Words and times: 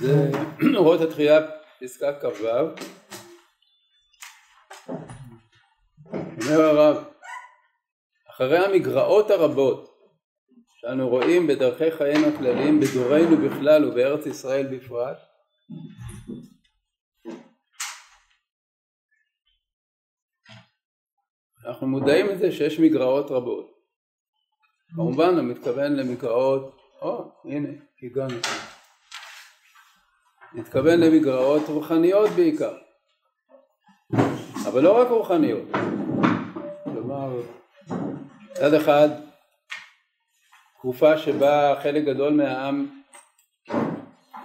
זה 0.00 0.30
אורות 0.76 1.00
התחייה 1.00 1.40
פסקה 1.80 2.12
כ"ו. 2.20 2.46
אומר 6.42 6.60
הרב 6.60 7.04
אחרי 8.30 8.58
המגרעות 8.58 9.30
הרבות 9.30 9.90
שאנו 10.80 11.08
רואים 11.08 11.46
בדרכי 11.46 11.90
חיינו 11.90 12.26
הכלליים 12.26 12.80
בדורנו 12.80 13.36
בכלל 13.36 13.84
ובארץ 13.84 14.26
ישראל 14.26 14.66
בפרט 14.76 15.16
אנחנו 21.70 21.86
מודעים 21.86 22.26
לזה 22.26 22.52
שיש 22.52 22.80
מגרעות 22.80 23.30
רבות. 23.30 23.70
כמובן 24.94 25.34
הוא 25.34 25.44
מתכוון 25.44 25.96
למגרעות 25.96 26.80
או 27.02 27.32
הנה 27.44 27.68
הגענו. 28.02 28.34
מתכוון 30.52 31.00
למגרעות 31.00 31.62
רוחניות 31.68 32.30
בעיקר. 32.30 32.76
אבל 34.68 34.82
לא 34.82 35.02
רק 35.02 35.08
רוחניות. 35.08 35.68
כלומר 36.84 37.42
מצד 38.50 38.74
אחד 38.74 39.08
תקופה 40.78 41.18
שבה 41.18 41.74
חלק 41.82 42.04
גדול 42.04 42.32
מהעם 42.32 43.02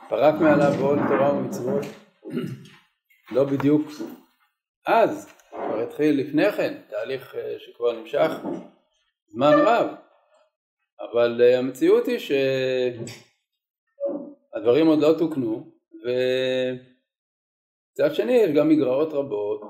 פרק 0.09 0.35
מעליו 0.41 0.73
בעול 0.79 0.99
תורה 1.07 1.33
ומצוות 1.33 1.85
לא 3.31 3.43
בדיוק 3.43 3.87
אז, 4.87 5.34
התחיל 5.87 6.19
לפני 6.19 6.51
כן 6.51 6.81
תהליך 6.89 7.35
אה, 7.35 7.55
שכבר 7.59 7.91
נמשך 7.91 8.31
זמן 9.27 9.53
רב. 9.65 9.87
אבל 10.99 11.41
אה, 11.41 11.59
המציאות 11.59 12.07
היא 12.07 12.19
שהדברים 14.53 14.87
עוד 14.87 14.99
לא 14.99 15.15
תוקנו 15.17 15.71
ומצד 17.93 18.15
שני 18.15 18.33
יש 18.33 18.51
גם 18.51 18.69
מגרעות 18.69 19.13
רבות 19.13 19.61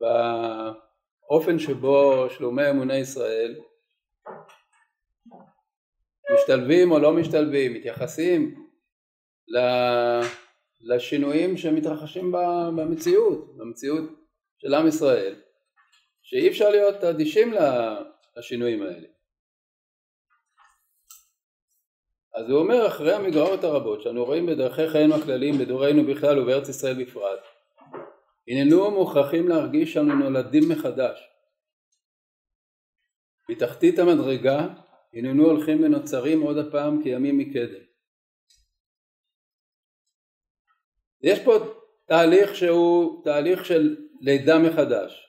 באופן 0.00 1.58
שבו 1.58 2.26
שלומי 2.30 2.70
אמוני 2.70 2.96
ישראל 2.96 3.56
משתלבים 6.34 6.90
או 6.90 6.98
לא 6.98 7.12
משתלבים, 7.12 7.74
מתייחסים 7.74 8.68
לשינויים 10.80 11.56
שמתרחשים 11.56 12.32
במציאות, 12.76 13.56
במציאות 13.56 14.17
של 14.58 14.74
עם 14.74 14.88
ישראל, 14.88 15.34
שאי 16.22 16.48
אפשר 16.48 16.70
להיות 16.70 17.04
אדישים 17.04 17.54
לשינויים 18.36 18.82
האלה. 18.82 19.08
אז 22.34 22.50
הוא 22.50 22.58
אומר 22.58 22.86
אחרי 22.86 23.14
המגרעות 23.14 23.64
הרבות 23.64 24.02
שאנו 24.02 24.24
רואים 24.24 24.46
בדרכי 24.46 24.88
חיינו 24.88 25.14
הכלליים 25.14 25.58
בדורנו 25.58 26.04
בכלל 26.04 26.38
ובארץ 26.38 26.68
ישראל 26.68 27.04
בפרט 27.04 27.40
הננו 28.48 28.90
מוכרחים 28.90 29.48
להרגיש 29.48 29.92
שאנו 29.92 30.14
נולדים 30.14 30.62
מחדש 30.68 31.28
מתחתית 33.50 33.98
המדרגה 33.98 34.68
הננו 35.14 35.44
הולכים 35.44 35.82
ונוצרים 35.82 36.40
עוד 36.42 36.58
הפעם 36.58 37.02
כימים 37.02 37.38
מקדם 37.38 37.84
יש 41.22 41.38
פה 41.44 41.58
תהליך 42.06 42.54
שהוא 42.54 43.24
תהליך 43.24 43.64
של 43.64 44.07
לידה 44.20 44.58
מחדש. 44.58 45.28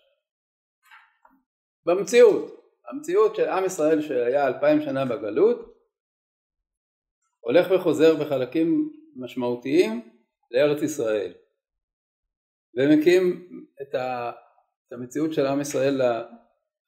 במציאות. 1.85 2.59
המציאות 2.89 3.35
של 3.35 3.49
עם 3.49 3.65
ישראל 3.65 4.01
שהיה 4.01 4.47
אלפיים 4.47 4.81
שנה 4.81 5.05
בגלות 5.05 5.75
הולך 7.39 7.67
וחוזר 7.71 8.15
בחלקים 8.15 8.93
משמעותיים 9.15 10.09
לארץ 10.51 10.81
ישראל. 10.81 11.33
ומקים 12.75 13.49
את, 13.81 13.95
ה, 13.95 14.31
את 14.87 14.93
המציאות 14.93 15.33
של 15.33 15.45
עם 15.45 15.61
ישראל 15.61 16.01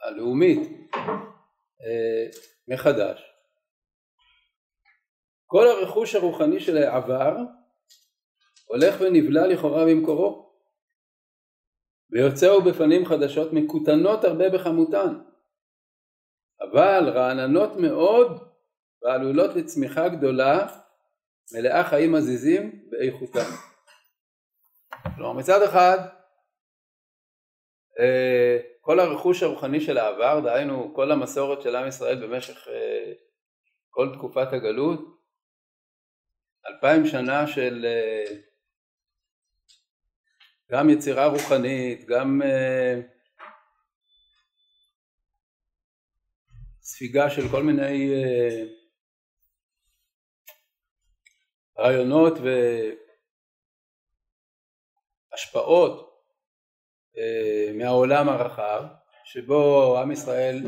הלאומית 0.02 0.60
אה, 1.82 2.26
מחדש. 2.68 3.32
כל 5.46 5.68
הרכוש 5.68 6.16
הרוחני 6.16 6.60
של 6.60 6.78
העבר 6.78 7.38
הולך 8.66 9.02
ונבלע 9.02 9.48
לכאורה 9.48 9.86
במקורו 9.86 10.51
ויוצאו 12.12 12.62
בפנים 12.62 13.06
חדשות 13.06 13.54
מקוטנות 13.54 14.24
הרבה 14.24 14.50
בכמותן 14.50 15.14
אבל 16.62 17.10
רעננות 17.10 17.76
מאוד 17.76 18.52
ועלולות 19.02 19.56
לצמיחה 19.56 20.10
גדולה 20.10 20.68
מלאה 21.54 21.84
חיים 21.84 22.16
עזיזים 22.16 22.90
באיכותם. 22.90 23.50
כלומר 25.16 25.34
מצד 25.34 25.62
אחד 25.62 25.98
אה, 28.00 28.58
כל 28.82 29.00
הרכוש 29.00 29.44
הרוחני 29.44 29.82
של 29.82 29.98
העבר, 29.98 30.40
דהיינו 30.40 30.94
כל 30.96 31.12
המסורת 31.12 31.62
של 31.62 31.76
עם 31.76 31.88
ישראל 31.88 32.28
במשך 32.28 32.68
אה, 32.68 33.14
כל 33.90 34.10
תקופת 34.18 34.54
הגלות, 34.54 35.00
אלפיים 36.68 37.06
שנה 37.06 37.48
של 37.48 37.86
אה, 37.86 38.36
גם 40.72 40.90
יצירה 40.90 41.26
רוחנית, 41.26 42.06
גם 42.06 42.42
ספיגה 46.82 47.30
של 47.30 47.42
כל 47.52 47.64
מיני 47.64 48.14
רעיונות 51.78 52.34
והשפעות 55.32 56.24
אה, 57.18 57.72
מהעולם 57.74 58.30
הרחב 58.30 58.84
שבו 59.24 59.98
עם 60.00 60.12
ישראל 60.12 60.64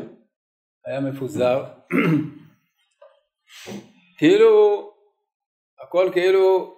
היה 0.86 1.00
מפוזר. 1.00 1.64
כאילו 4.18 4.90
הכל 5.80 6.10
כאילו 6.14 6.76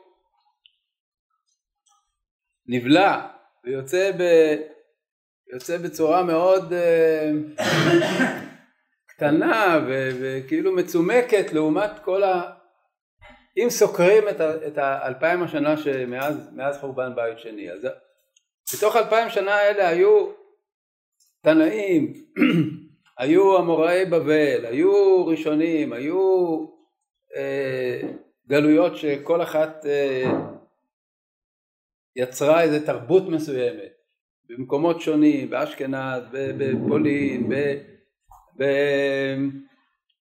נבלע 2.67 3.27
ויוצא 3.65 4.11
ב, 4.11 4.21
יוצא 5.53 5.77
בצורה 5.77 6.23
מאוד 6.23 6.73
uh, 6.73 7.61
קטנה 9.07 9.85
וכאילו 10.19 10.71
מצומקת 10.71 11.53
לעומת 11.53 11.91
כל 12.03 12.23
ה... 12.23 12.41
אם 13.57 13.69
סוקרים 13.69 14.23
את 14.67 14.77
האלפיים 14.77 15.43
השנה 15.43 15.77
שמאז 15.77 16.77
חורבן 16.81 17.15
בית 17.15 17.39
שני, 17.39 17.71
אז 17.71 17.87
בתוך 18.73 18.95
אלפיים 18.95 19.29
שנה 19.29 19.55
האלה 19.55 19.87
היו 19.87 20.31
תנאים, 21.43 22.13
היו 23.19 23.59
אמוראי 23.59 24.05
בבל, 24.05 24.65
היו 24.65 25.25
ראשונים, 25.27 25.93
היו 25.93 26.57
אה, 27.35 28.01
גלויות 28.47 28.95
שכל 28.95 29.41
אחת 29.41 29.85
אה, 29.85 30.31
יצרה 32.15 32.61
איזה 32.61 32.85
תרבות 32.85 33.29
מסוימת 33.29 33.91
במקומות 34.49 35.01
שונים, 35.01 35.49
באשכנז, 35.49 36.23
בפולין, 36.31 37.49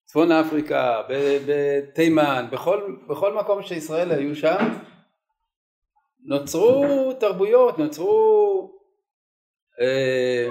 בצפון 0.04 0.32
אפריקה, 0.32 1.02
בתימן, 1.46 2.46
בכל, 2.52 2.96
בכל 3.08 3.34
מקום 3.34 3.62
שישראל 3.62 4.10
היו 4.10 4.36
שם 4.36 4.58
נוצרו 6.24 7.12
תרבויות, 7.20 7.78
נוצרו 7.78 8.70
אה, 9.80 10.48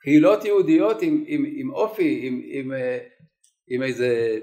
קהילות 0.00 0.44
יהודיות 0.44 1.02
עם, 1.02 1.24
עם, 1.26 1.44
עם 1.56 1.70
אופי, 1.70 2.20
עם, 2.22 2.42
עם, 2.44 2.72
אה, 2.72 2.98
עם 3.68 3.82
איזה 3.82 4.38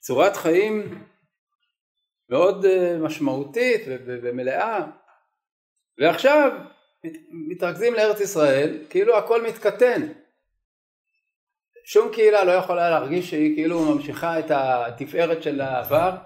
צורת 0.00 0.36
חיים 0.36 1.04
מאוד 2.30 2.64
אה, 2.64 2.98
משמעותית 2.98 3.80
ומלאה. 4.06 4.86
ועכשיו 5.98 6.52
מתרכזים 7.48 7.94
לארץ 7.94 8.20
ישראל 8.20 8.78
כאילו 8.90 9.16
הכל 9.16 9.42
מתקטן. 9.42 10.02
שום 11.84 12.12
קהילה 12.12 12.44
לא 12.44 12.52
יכולה 12.52 12.90
להרגיש 12.90 13.30
שהיא 13.30 13.54
כאילו 13.54 13.94
ממשיכה 13.94 14.38
את 14.38 14.50
התפארת 14.50 15.42
של 15.42 15.60
העבר. 15.60 16.16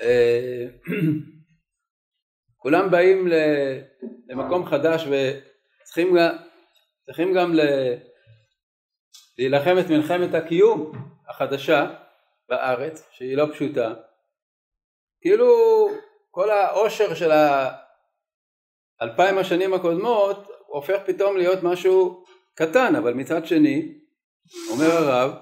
אה, 0.00 0.66
כולם 2.62 2.90
באים 2.90 3.28
למקום 4.28 4.66
חדש 4.66 5.06
וצריכים 5.06 6.16
צריכים 7.06 7.34
גם 7.34 7.52
להילחם 9.38 9.76
את 9.80 9.90
מלחמת 9.90 10.34
הקיום 10.34 10.92
החדשה 11.28 11.94
בארץ 12.48 13.08
שהיא 13.12 13.36
לא 13.36 13.46
פשוטה 13.52 13.94
כאילו 15.24 15.88
כל 16.30 16.50
העושר 16.50 17.14
של 17.14 17.30
האלפיים 19.00 19.38
השנים 19.38 19.74
הקודמות 19.74 20.48
הופך 20.66 20.98
פתאום 21.06 21.36
להיות 21.36 21.62
משהו 21.62 22.24
קטן, 22.54 22.96
אבל 22.96 23.14
מצד 23.14 23.46
שני, 23.46 23.98
אומר 24.70 24.90
הרב, 24.90 25.32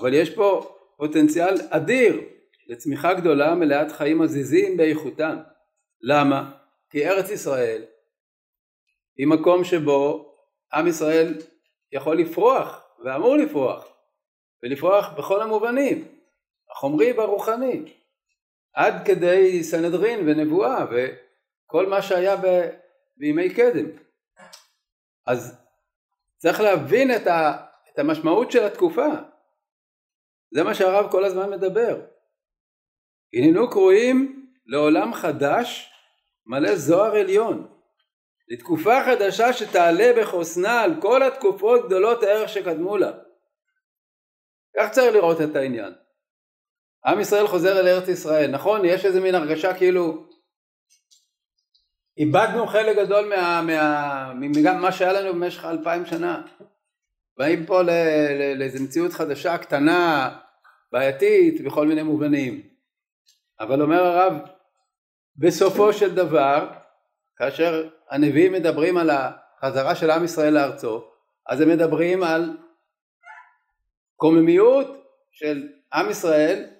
אבל 0.00 0.14
יש 0.14 0.34
פה 0.34 0.76
פוטנציאל 0.96 1.54
אדיר 1.70 2.20
לצמיחה 2.66 3.14
גדולה 3.14 3.54
מלאת 3.54 3.92
חיים 3.92 4.22
עזיזים 4.22 4.76
באיכותם. 4.76 5.36
למה? 6.00 6.50
כי 6.90 7.08
ארץ 7.08 7.30
ישראל 7.30 7.84
היא 9.16 9.26
מקום 9.26 9.64
שבו 9.64 10.34
עם 10.72 10.86
ישראל 10.86 11.34
יכול 11.92 12.18
לפרוח 12.18 12.88
ואמור 13.04 13.36
לפרוח 13.36 13.88
ולפרוח 14.62 15.08
בכל 15.18 15.42
המובנים 15.42 16.08
החומרי 16.70 17.12
והרוחני 17.12 17.82
עד 18.76 18.94
כדי 19.04 19.64
סנהדרין 19.64 20.28
ונבואה 20.28 20.84
וכל 20.84 21.86
מה 21.86 22.02
שהיה 22.02 22.36
ב... 22.36 22.68
בימי 23.16 23.54
קדם 23.54 23.86
אז 25.26 25.62
צריך 26.36 26.60
להבין 26.60 27.16
את, 27.16 27.26
ה... 27.26 27.56
את 27.92 27.98
המשמעות 27.98 28.50
של 28.50 28.64
התקופה 28.64 29.06
זה 30.54 30.64
מה 30.64 30.74
שהרב 30.74 31.10
כל 31.10 31.24
הזמן 31.24 31.50
מדבר 31.50 32.00
הננו 33.34 33.70
קרואים 33.70 34.46
לעולם 34.66 35.14
חדש 35.14 35.92
מלא 36.46 36.76
זוהר 36.76 37.16
עליון 37.16 37.76
לתקופה 38.48 39.04
חדשה 39.04 39.52
שתעלה 39.52 40.12
בחוסנה 40.20 40.80
על 40.80 41.00
כל 41.00 41.22
התקופות 41.22 41.86
גדולות 41.86 42.22
הערך 42.22 42.48
שקדמו 42.48 42.96
לה. 42.96 43.12
כך 44.76 44.90
צריך 44.90 45.14
לראות 45.14 45.40
את 45.40 45.56
העניין. 45.56 45.92
עם 47.06 47.20
ישראל 47.20 47.46
חוזר 47.46 47.80
אל 47.80 47.88
ארץ 47.88 48.08
ישראל, 48.08 48.50
נכון? 48.50 48.84
יש 48.84 49.04
איזה 49.04 49.20
מין 49.20 49.34
הרגשה 49.34 49.74
כאילו 49.74 50.26
איבדנו 52.18 52.66
חלק 52.66 52.96
גדול 52.96 53.28
מה, 53.28 53.62
מה, 53.62 54.32
ממה 54.34 54.92
שהיה 54.92 55.12
לנו 55.12 55.32
במשך 55.32 55.64
אלפיים 55.64 56.06
שנה. 56.06 56.42
באים 57.38 57.66
פה 57.66 57.82
לאיזו 58.58 58.84
מציאות 58.84 59.12
חדשה, 59.12 59.58
קטנה, 59.58 60.30
בעייתית, 60.92 61.64
בכל 61.64 61.86
מיני 61.86 62.02
מובנים. 62.02 62.62
אבל 63.60 63.82
אומר 63.82 64.02
הרב, 64.02 64.32
בסופו 65.36 65.92
של 65.92 66.14
דבר, 66.14 66.68
כאשר 67.36 67.88
הנביאים 68.10 68.52
מדברים 68.52 68.96
על 68.96 69.10
החזרה 69.10 69.94
של 69.94 70.10
עם 70.10 70.24
ישראל 70.24 70.54
לארצו, 70.54 71.04
אז 71.46 71.60
הם 71.60 71.68
מדברים 71.68 72.22
על 72.22 72.56
קוממיות 74.16 74.86
של 75.30 75.68
עם 75.92 76.10
ישראל 76.10 76.75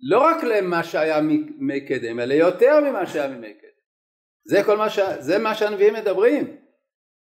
לא 0.00 0.18
רק 0.18 0.44
למה 0.44 0.84
שהיה 0.84 1.20
מימי 1.20 1.86
קדם, 1.86 2.20
אלא 2.20 2.34
יותר 2.34 2.80
ממה 2.80 3.06
שהיה 3.06 3.28
מימי 3.28 3.54
קדם. 3.54 3.68
זה 4.44 4.62
כל 4.66 4.76
מה, 4.76 4.90
ש... 4.90 4.98
זה 5.18 5.38
מה 5.38 5.54
שהנביאים 5.54 5.94
מדברים. 5.94 6.60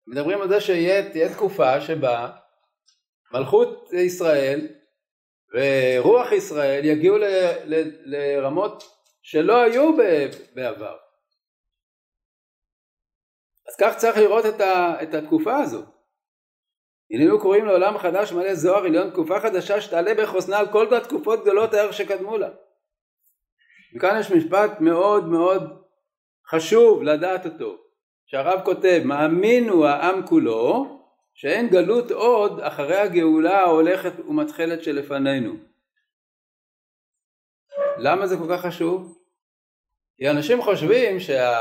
מדברים 0.08 0.42
על 0.42 0.50
זה 0.50 0.62
שתהיה 0.62 1.34
תקופה 1.34 1.82
שבה 1.82 2.32
מלכות 3.34 3.94
ישראל 3.94 4.68
ורוח 5.54 6.32
ישראל 6.32 6.86
יגיעו 6.86 7.18
ל... 7.18 7.24
ל... 7.66 7.84
לרמות 8.06 8.84
שלא 9.22 9.62
היו 9.62 9.98
בעבר. 10.54 10.98
אז 13.70 13.76
כך 13.82 13.98
צריך 13.98 14.18
לראות 14.18 14.46
את, 14.46 14.62
ה, 14.62 15.04
את 15.04 15.14
התקופה 15.14 15.58
הזאת. 15.58 15.93
הננו 17.14 17.40
קוראים 17.40 17.66
לעולם 17.66 17.98
חדש 17.98 18.32
מלא 18.32 18.56
זוהר 18.56 18.86
עליון 18.86 19.10
תקופה 19.10 19.40
חדשה 19.40 19.82
שתעלה 19.82 20.14
בחוסנה 20.14 20.58
על 20.60 20.72
כל 20.72 20.96
התקופות 20.96 21.42
גדולות 21.42 21.74
הערך 21.74 21.94
שקדמו 21.94 22.38
לה. 22.38 22.50
וכאן 23.96 24.20
יש 24.20 24.32
משפט 24.32 24.80
מאוד 24.80 25.28
מאוד 25.28 25.84
חשוב 26.48 27.04
לדעת 27.04 27.46
אותו, 27.46 27.78
שהרב 28.26 28.62
כותב 28.66 29.02
מאמין 29.06 29.70
הוא 29.70 29.86
העם 29.86 30.28
כולו 30.28 31.00
שאין 31.34 31.68
גלות 31.68 32.12
עוד 32.12 32.60
אחרי 32.60 32.98
הגאולה 32.98 33.60
ההולכת 33.60 34.20
ומתחלת 34.20 34.84
שלפנינו. 34.84 35.54
למה 37.98 38.28
זה 38.28 38.38
כל 38.38 38.48
כך 38.50 38.66
חשוב? 38.66 39.24
כי 40.18 40.30
אנשים 40.30 40.62
חושבים 40.62 41.20
שה... 41.20 41.60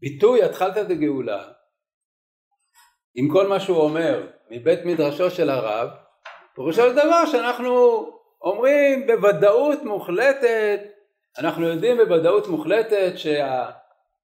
ביטוי 0.00 0.42
התחלת 0.42 0.76
את 0.76 0.90
הגאולה 0.90 1.52
עם 3.14 3.28
כל 3.32 3.46
מה 3.46 3.60
שהוא 3.60 3.78
אומר 3.78 4.26
מבית 4.50 4.84
מדרשו 4.84 5.30
של 5.30 5.50
הרב 5.50 5.90
פירושו 6.54 6.82
של 6.82 6.92
דבר 6.92 7.26
שאנחנו 7.26 8.06
אומרים 8.42 9.06
בוודאות 9.06 9.82
מוחלטת 9.82 10.80
אנחנו 11.38 11.66
יודעים 11.68 11.96
בוודאות 11.96 12.46
מוחלטת 12.46 13.12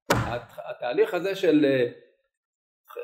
שהתהליך 0.09 1.11
שה, 1.11 1.17
הזה 1.17 1.35
של 1.35 1.65
אה, 1.65 1.87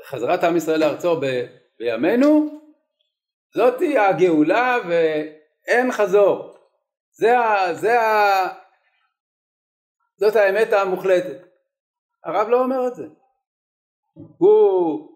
חזרת 0.05 0.43
עם 0.43 0.57
ישראל 0.57 0.79
לארצו 0.79 1.19
ב, 1.21 1.45
בימינו 1.79 2.59
זאתי 3.55 3.97
הגאולה 3.97 4.77
ואין 4.87 5.91
חזור 5.91 6.57
זה 7.11 7.39
ה, 7.39 7.73
זה 7.73 8.01
ה, 8.01 8.47
זאת 10.17 10.35
האמת 10.35 10.73
המוחלטת 10.73 11.45
הרב 12.23 12.47
לא 12.49 12.63
אומר 12.63 12.87
את 12.87 12.95
זה. 12.95 13.07
הוא 14.37 15.14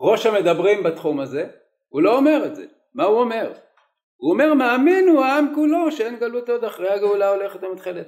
ראש 0.00 0.26
המדברים 0.26 0.82
בתחום 0.82 1.20
הזה, 1.20 1.48
הוא 1.88 2.02
לא 2.02 2.16
אומר 2.16 2.46
את 2.46 2.56
זה. 2.56 2.66
מה 2.94 3.04
הוא 3.04 3.20
אומר? 3.20 3.52
הוא 4.16 4.32
אומר 4.32 4.54
מאמין 4.54 5.08
הוא 5.08 5.24
העם 5.24 5.52
כולו 5.54 5.92
שאין 5.92 6.16
גלות 6.16 6.48
עוד 6.48 6.64
אחרי 6.64 6.90
הגאולה 6.90 7.28
הולכת 7.28 7.64
ומתחילת. 7.64 8.06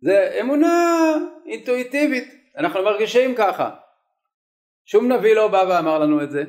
זה 0.00 0.38
אמונה 0.40 1.14
אינטואיטיבית, 1.46 2.34
אנחנו 2.56 2.82
מרגישים 2.82 3.34
ככה. 3.34 3.70
שום 4.84 5.12
נביא 5.12 5.34
לא 5.34 5.48
בא 5.48 5.64
ואמר 5.68 5.98
לנו 5.98 6.22
את 6.22 6.30
זה, 6.30 6.44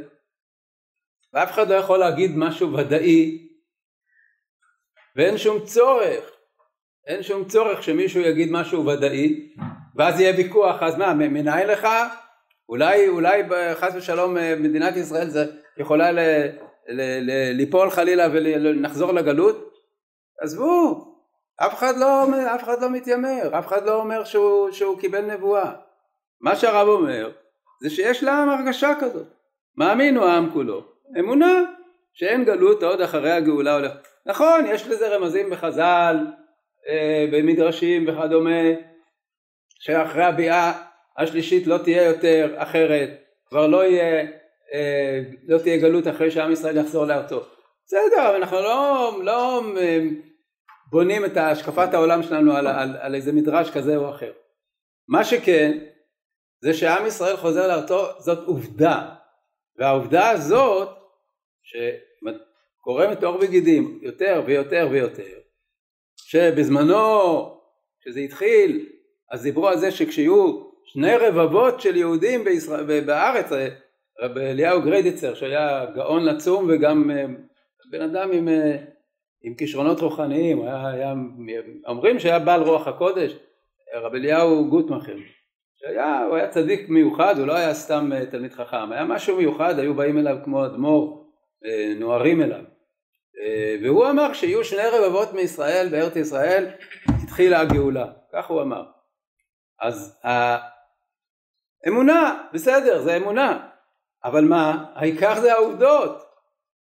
ואף 1.33 1.51
אחד 1.51 1.69
לא 1.69 1.75
יכול 1.75 1.99
להגיד 1.99 2.31
משהו 2.37 2.73
ודאי, 2.73 3.47
ואין 5.15 5.37
שום 5.37 5.65
צורך, 5.65 6.31
אין 7.07 7.23
שום 7.23 7.45
צורך 7.45 7.83
שמישהו 7.83 8.21
יגיד 8.21 8.51
משהו 8.51 8.85
ודאי, 8.85 9.53
ואז 9.95 10.19
יהיה 10.19 10.37
ויכוח, 10.37 10.83
אז 10.83 10.97
מה, 10.97 11.13
מנין 11.13 11.67
לך? 11.67 11.87
אולי, 12.71 13.07
אולי 13.07 13.43
חס 13.73 13.95
ושלום 13.95 14.37
אה, 14.37 14.55
מדינת 14.55 14.95
ישראל 14.95 15.29
זה 15.29 15.45
יכולה 15.77 16.11
ל, 16.11 16.19
ל, 16.89 17.01
ל, 17.01 17.51
ליפול 17.53 17.89
חלילה 17.89 18.27
ונחזור 18.31 19.11
לגלות? 19.11 19.73
עזבו, 20.41 21.05
אף 21.65 21.73
אחד 21.73 21.97
לא, 21.97 22.25
אף 22.55 22.63
אחד 22.63 22.81
לא 22.81 22.89
מתיימר, 22.89 23.59
אף 23.59 23.67
אחד 23.67 23.85
לא 23.85 23.95
אומר 23.95 24.23
שהוא, 24.23 24.71
שהוא 24.71 24.99
קיבל 24.99 25.21
נבואה. 25.21 25.71
מה 26.41 26.55
שהרב 26.55 26.87
אומר 26.87 27.31
זה 27.81 27.89
שיש 27.89 28.23
לעם 28.23 28.49
הרגשה 28.49 28.93
כזאת. 28.99 29.27
מאמין 29.77 30.17
הוא 30.17 30.25
העם 30.25 30.49
כולו. 30.53 30.83
אמונה 31.19 31.61
שאין 32.13 32.45
גלות 32.45 32.83
עוד 32.83 33.01
אחרי 33.01 33.31
הגאולה 33.31 33.75
הולך. 33.75 33.91
נכון, 34.25 34.65
יש 34.67 34.87
לזה 34.87 35.15
רמזים 35.15 35.49
בחז"ל, 35.49 36.17
אה, 36.87 37.25
במדרשים 37.31 38.05
וכדומה, 38.07 38.61
שאחרי 39.79 40.23
הביאה 40.23 40.90
השלישית 41.17 41.67
לא 41.67 41.77
תהיה 41.77 42.03
יותר 42.03 42.53
אחרת, 42.57 43.09
כבר 43.49 43.67
לא 43.67 43.85
יהיה, 43.85 44.27
אה, 44.73 45.21
לא 45.47 45.57
תהיה 45.57 45.77
גלות 45.77 46.07
אחרי 46.07 46.31
שעם 46.31 46.51
ישראל 46.51 46.77
יחזור 46.77 47.05
לארצו. 47.05 47.39
בסדר, 47.85 48.35
אנחנו 48.35 48.57
לא, 48.57 49.11
לא 49.23 49.61
אה, 49.77 49.99
בונים 50.91 51.25
את 51.25 51.37
השקפת 51.37 51.93
העולם 51.93 52.23
שלנו 52.23 52.53
על, 52.55 52.67
על, 52.67 52.97
על 52.99 53.15
איזה 53.15 53.31
מדרש 53.31 53.69
כזה 53.69 53.95
או 53.95 54.09
אחר. 54.09 54.31
מה 55.07 55.23
שכן, 55.23 55.77
זה 56.63 56.73
שעם 56.73 57.07
ישראל 57.07 57.37
חוזר 57.37 57.67
לארצו 57.67 57.99
זאת 58.19 58.47
עובדה, 58.47 59.15
והעובדה 59.77 60.29
הזאת 60.29 60.89
שקורמת 61.63 63.23
עור 63.23 63.37
וגידים 63.41 63.99
יותר 64.01 64.43
ויותר 64.45 64.87
ויותר, 64.91 65.39
שבזמנו, 66.15 67.57
כשזה 68.01 68.19
התחיל, 68.19 68.89
אז 69.31 69.43
דיברו 69.43 69.67
על 69.67 69.77
זה 69.77 69.91
שכשיהיו 69.91 70.70
שני 70.93 71.15
רבבות 71.17 71.81
של 71.81 71.95
יהודים 71.95 72.43
בישראל, 72.43 73.01
בארץ, 73.05 73.51
רב 74.21 74.37
אליהו 74.37 74.81
גריידיצר 74.81 75.33
שהיה 75.33 75.85
גאון 75.95 76.25
לצום 76.25 76.69
וגם 76.69 77.11
אה, 77.11 77.25
בן 77.91 78.01
אדם 78.01 78.31
עם, 78.31 78.47
אה, 78.49 78.77
עם 79.41 79.53
כישרונות 79.55 79.99
רוחניים, 79.99 80.61
היה, 80.61 80.87
היה, 80.87 81.13
אומרים 81.87 82.19
שהיה 82.19 82.39
בעל 82.39 82.61
רוח 82.61 82.87
הקודש, 82.87 83.35
רב 83.95 84.15
אליהו 84.15 84.69
גוטמכר, 84.69 85.15
שהיה, 85.75 86.25
הוא 86.27 86.35
היה 86.35 86.47
צדיק 86.47 86.89
מיוחד, 86.89 87.35
הוא 87.37 87.47
לא 87.47 87.55
היה 87.55 87.73
סתם 87.73 88.13
אה, 88.13 88.25
תלמיד 88.25 88.53
חכם, 88.53 88.91
היה 88.91 89.05
משהו 89.05 89.37
מיוחד, 89.37 89.79
היו 89.79 89.93
באים 89.93 90.17
אליו 90.17 90.37
כמו 90.43 90.65
אדמו"ר, 90.65 91.21
נוערים 91.99 92.41
אליו. 92.41 92.63
והוא 93.83 94.09
אמר 94.09 94.33
שיהיו 94.33 94.63
שני 94.63 94.87
רבבות 94.91 95.33
מישראל 95.33 95.87
בארץ 95.91 96.15
ישראל, 96.15 96.67
התחילה 97.23 97.59
הגאולה, 97.61 98.05
כך 98.33 98.47
הוא 98.47 98.61
אמר. 98.61 98.83
אז 99.81 100.19
האמונה, 101.85 102.43
בסדר, 102.53 103.01
זה 103.01 103.17
אמונה, 103.17 103.67
אבל 104.23 104.45
מה, 104.45 104.85
העיקר 104.95 105.41
זה 105.41 105.53
העובדות. 105.53 106.23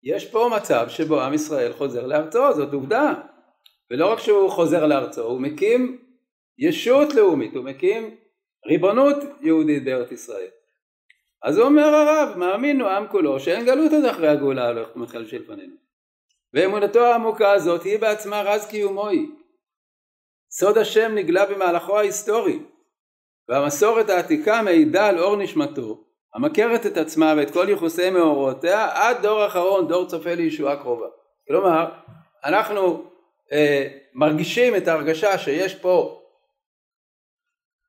יש 0.04 0.32
פה 0.32 0.50
מצב 0.56 0.86
שבו 0.90 1.22
עם 1.22 1.34
ישראל 1.34 1.74
חוזר 1.74 2.08
לארצו, 2.08 2.54
זאת 2.54 2.74
עובדה. 2.74 3.14
ולא 3.92 4.12
רק 4.12 4.20
שהוא 4.20 4.50
חוזר 4.50 4.86
לארצו, 4.86 5.22
הוא 5.22 5.42
מקים 5.42 6.04
ישות 6.58 7.14
לאומית, 7.14 7.56
הוא 7.56 7.64
מקים 7.64 8.16
ריבונות 8.68 9.18
יהודית 9.42 9.84
בארץ 9.84 10.12
ישראל. 10.12 10.50
אז 11.44 11.58
הוא 11.58 11.66
אומר 11.66 11.86
הרב, 11.86 12.38
מאמין 12.38 12.82
הוא 12.82 12.90
כולו 13.12 13.40
שאין 13.40 13.66
גלות 13.66 13.92
עוד 13.92 14.06
אחרי 14.06 14.28
הגאולה 14.28 14.68
הולכת 14.68 14.96
ומתחלשל 14.96 15.38
לפנינו. 15.38 15.76
ואמונתו 16.54 17.00
העמוקה 17.00 17.52
הזאת 17.52 17.84
היא 17.84 18.00
בעצמה 18.00 18.42
רז 18.42 18.68
קיומו 18.68 19.08
היא. 19.08 19.28
סוד 20.52 20.78
השם 20.78 21.12
נגלה 21.16 21.46
במהלכו 21.46 21.98
ההיסטורי, 21.98 22.60
והמסורת 23.50 24.10
העתיקה 24.10 24.62
מעידה 24.62 25.08
על 25.08 25.20
אור 25.20 25.36
נשמתו, 25.36 26.04
המכרת 26.36 26.86
את 26.86 26.98
עצמה 26.98 27.34
ואת 27.38 27.52
כל 27.54 27.70
יחוסי 27.70 28.10
מאורותיה 28.10 28.90
עד 28.94 29.22
דור 29.22 29.48
אחרון, 29.48 29.88
דור 29.88 30.08
צופה 30.08 30.34
לישועה 30.34 30.82
קרובה. 30.82 31.08
כלומר, 31.48 31.92
אנחנו 32.46 33.12
אה, 33.52 33.88
מרגישים 34.14 34.76
את 34.76 34.88
ההרגשה 34.88 35.38
שיש 35.38 35.76
פה 35.76 36.22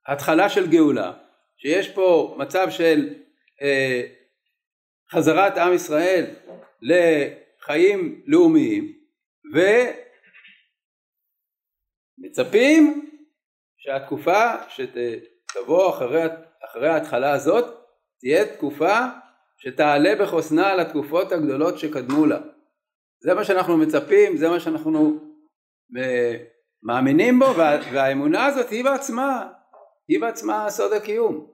התחלה 0.06 0.48
של 0.48 0.70
גאולה, 0.70 1.12
שיש 1.56 1.88
פה 1.88 2.34
מצב 2.38 2.70
של 2.70 3.14
אה, 3.62 4.02
חזרת 5.12 5.58
עם 5.58 5.72
ישראל 5.74 6.26
לחיים 6.82 8.22
לאומיים 8.26 8.92
ומצפים 12.18 13.10
שהתקופה 13.78 14.54
שתבוא 15.50 15.90
אחרי, 15.90 16.22
אחרי 16.64 16.88
ההתחלה 16.88 17.32
הזאת 17.32 17.64
תהיה 18.20 18.56
תקופה 18.56 18.96
שתעלה 19.58 20.10
בחוסנה 20.20 20.68
על 20.68 20.80
התקופות 20.80 21.32
הגדולות 21.32 21.78
שקדמו 21.78 22.26
לה. 22.26 22.38
זה 23.20 23.34
מה 23.34 23.44
שאנחנו 23.44 23.76
מצפים, 23.76 24.36
זה 24.36 24.48
מה 24.48 24.60
שאנחנו 24.60 25.18
אה, 25.98 26.36
מאמינים 26.82 27.38
בו 27.38 27.46
והאמונה 27.92 28.46
הזאת 28.46 28.70
היא 28.70 28.84
בעצמה, 28.84 29.52
היא 30.08 30.20
בעצמה 30.20 30.70
סוד 30.70 30.92
הקיום. 30.92 31.50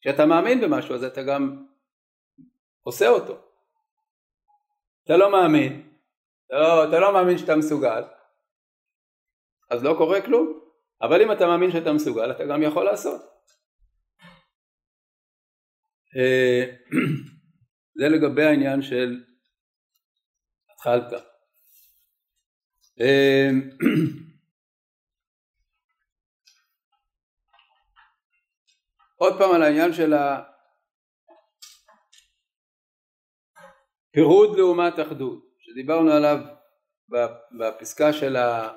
כשאתה 0.00 0.26
מאמין 0.26 0.60
במשהו 0.60 0.94
אז 0.94 1.04
אתה 1.04 1.22
גם 1.22 1.66
עושה 2.82 3.08
אותו. 3.08 3.34
אתה 5.04 5.16
לא 5.16 5.32
מאמין, 5.32 5.90
אתה 6.46 6.54
לא, 6.54 6.88
אתה 6.88 7.00
לא 7.00 7.12
מאמין 7.12 7.38
שאתה 7.38 7.56
מסוגל, 7.56 8.02
אז 9.70 9.84
לא 9.84 9.94
קורה 9.98 10.20
כלום, 10.20 10.65
אבל 11.02 11.22
אם 11.22 11.32
אתה 11.32 11.46
מאמין 11.46 11.70
שאתה 11.70 11.92
מסוגל 11.92 12.30
אתה 12.30 12.44
גם 12.44 12.62
יכול 12.62 12.84
לעשות. 12.84 13.20
אה, 16.16 16.64
זה 17.98 18.08
לגבי 18.08 18.44
העניין 18.44 18.82
של 18.82 19.24
התחלת. 20.70 21.12
אה, 23.00 23.48
עוד 29.16 29.38
פעם 29.38 29.54
על 29.54 29.62
העניין 29.62 29.92
של 29.92 30.12
הפירוד 34.12 34.56
לעומת 34.56 34.94
אחדות 35.06 35.44
שדיברנו 35.58 36.12
עליו 36.12 36.38
בפסקה 37.58 38.12
של, 38.12 38.36
ה... 38.36 38.72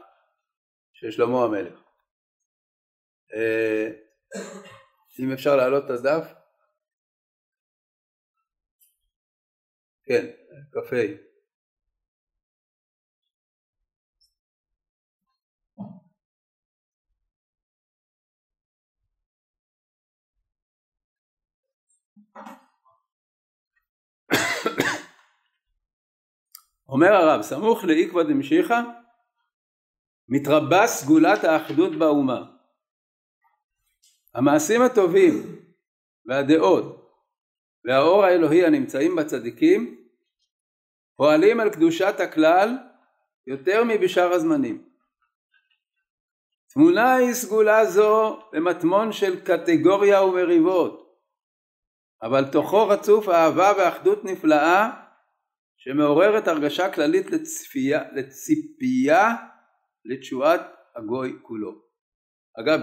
של 0.93 1.11
שלמה 1.11 1.43
המלך. 1.43 1.88
אה, 3.33 3.89
אם 5.19 5.31
אפשר 5.33 5.55
להעלות 5.55 5.85
את 5.85 5.89
הדף. 5.89 6.33
כן, 10.03 10.25
קפה. 10.71 11.29
אומר 26.89 27.13
הרב 27.13 27.41
סמוך 27.41 27.83
לאיקבא 27.83 28.23
דמשיחא 28.23 28.81
מתרבה 30.29 30.87
סגולת 30.87 31.43
האחדות 31.43 31.95
באומה 31.99 32.58
המעשים 34.35 34.81
הטובים 34.81 35.33
והדעות 36.25 37.11
והאור 37.85 38.23
האלוהי 38.23 38.65
הנמצאים 38.65 39.15
בצדיקים 39.15 40.05
פועלים 41.15 41.59
על 41.59 41.69
קדושת 41.69 42.19
הכלל 42.19 42.77
יותר 43.47 43.83
מבשאר 43.87 44.33
הזמנים. 44.33 44.89
תמונה 46.73 47.15
היא 47.15 47.33
סגולה 47.33 47.85
זו 47.85 48.39
במטמון 48.53 49.11
של 49.11 49.45
קטגוריה 49.45 50.23
ומריבות 50.23 51.09
אבל 52.21 52.45
תוכו 52.51 52.87
רצוף 52.87 53.29
אהבה 53.29 53.71
ואחדות 53.77 54.25
נפלאה 54.25 54.89
שמעוררת 55.77 56.47
הרגשה 56.47 56.93
כללית 56.93 57.31
לצפייה, 57.31 58.03
לציפייה 58.11 59.35
לתשועת 60.05 60.61
הגוי 60.95 61.39
כולו. 61.41 61.81
אגב, 62.59 62.79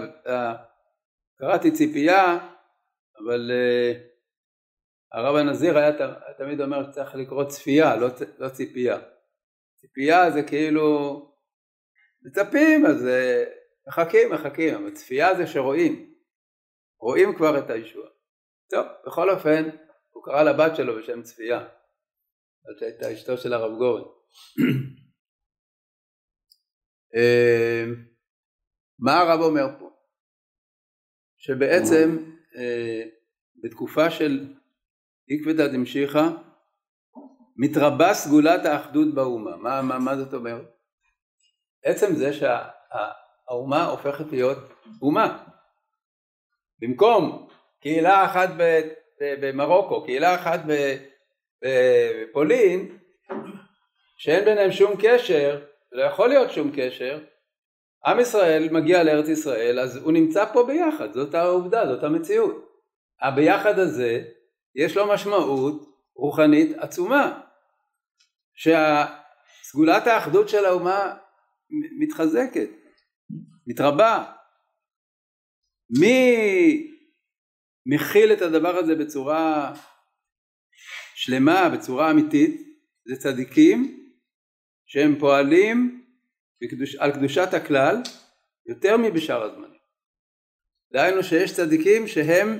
קראתי 1.39 1.71
ציפייה, 1.71 2.37
אבל 3.19 3.51
uh, 3.51 3.97
הרב 5.11 5.35
הנזיר 5.35 5.77
היה 5.77 5.91
תמיד 6.37 6.61
אומר 6.61 6.91
שצריך 6.91 7.15
לקרוא 7.15 7.43
צפייה, 7.43 7.95
לא, 7.95 8.07
לא 8.37 8.49
ציפייה. 8.49 8.97
ציפייה 9.75 10.31
זה 10.31 10.43
כאילו 10.43 10.87
מצפים, 12.21 12.85
אז 12.85 13.05
uh, 13.05 13.49
מחכים, 13.87 14.31
מחכים, 14.33 14.75
אבל 14.75 14.91
צפייה 14.91 15.35
זה 15.35 15.47
שרואים, 15.47 16.13
רואים 16.99 17.35
כבר 17.35 17.59
את 17.59 17.69
הישועה. 17.69 18.09
טוב, 18.69 18.85
בכל 19.07 19.29
אופן, 19.29 19.69
הוא 20.09 20.23
קרא 20.23 20.43
לבת 20.43 20.75
שלו 20.75 20.95
בשם 20.95 21.21
צפייה. 21.21 21.67
זאת 22.63 22.81
הייתה 22.81 23.13
אשתו 23.13 23.37
של 23.37 23.53
הרב 23.53 23.77
גורן. 23.77 24.03
אמ, 27.15 27.95
מה 28.99 29.19
הרב 29.19 29.41
אומר 29.41 29.65
פה? 29.79 29.96
שבעצם 31.47 32.17
אה, 32.57 33.03
בתקופה 33.63 34.09
של 34.09 34.53
עקבתא 35.29 35.67
דמשיחא 35.67 36.27
מתרבה 37.57 38.13
סגולת 38.13 38.65
האחדות 38.65 39.13
באומה. 39.13 39.55
מה, 39.55 39.81
מה, 39.81 39.99
מה 39.99 40.15
זאת 40.17 40.33
אומרת? 40.33 40.75
עצם 41.83 42.15
זה 42.15 42.33
שהאומה 42.33 43.77
שה, 43.77 43.85
הופכת 43.85 44.31
להיות 44.31 44.57
אומה. 45.01 45.43
במקום 46.79 47.47
קהילה 47.81 48.25
אחת 48.25 48.49
במרוקו, 49.21 50.03
קהילה 50.03 50.35
אחת 50.35 50.59
בפולין 51.61 52.97
שאין 54.17 54.45
ביניהם 54.45 54.71
שום 54.71 54.93
קשר, 55.01 55.65
לא 55.91 56.03
יכול 56.03 56.29
להיות 56.29 56.51
שום 56.51 56.71
קשר, 56.75 57.19
עם 58.07 58.19
ישראל 58.19 58.69
מגיע 58.71 59.03
לארץ 59.03 59.27
ישראל 59.27 59.79
אז 59.79 59.95
הוא 59.95 60.11
נמצא 60.11 60.45
פה 60.53 60.63
ביחד, 60.63 61.13
זאת 61.13 61.35
העובדה, 61.35 61.85
זאת 61.87 62.03
המציאות. 62.03 62.83
הביחד 63.21 63.79
הזה 63.79 64.23
יש 64.75 64.97
לו 64.97 65.13
משמעות 65.13 66.01
רוחנית 66.15 66.77
עצומה, 66.77 67.39
שסגולת 68.55 70.07
האחדות 70.07 70.49
של 70.49 70.65
האומה 70.65 71.13
מתחזקת, 71.99 72.69
מתרבה. 73.67 74.23
מי 75.99 76.37
מכיל 77.85 78.33
את 78.33 78.41
הדבר 78.41 78.75
הזה 78.75 78.95
בצורה 78.95 79.73
שלמה 81.15 81.69
בצורה 81.69 82.11
אמיתית 82.11 82.61
זה 83.05 83.15
צדיקים 83.15 84.09
שהם 84.85 85.19
פועלים 85.19 86.06
בקדוש, 86.61 86.95
על 86.95 87.11
קדושת 87.11 87.53
הכלל 87.53 87.95
יותר 88.65 88.97
מבשאר 88.97 89.43
הזמנים. 89.43 89.79
דהיינו 90.93 91.23
שיש 91.23 91.55
צדיקים 91.55 92.07
שהם 92.07 92.59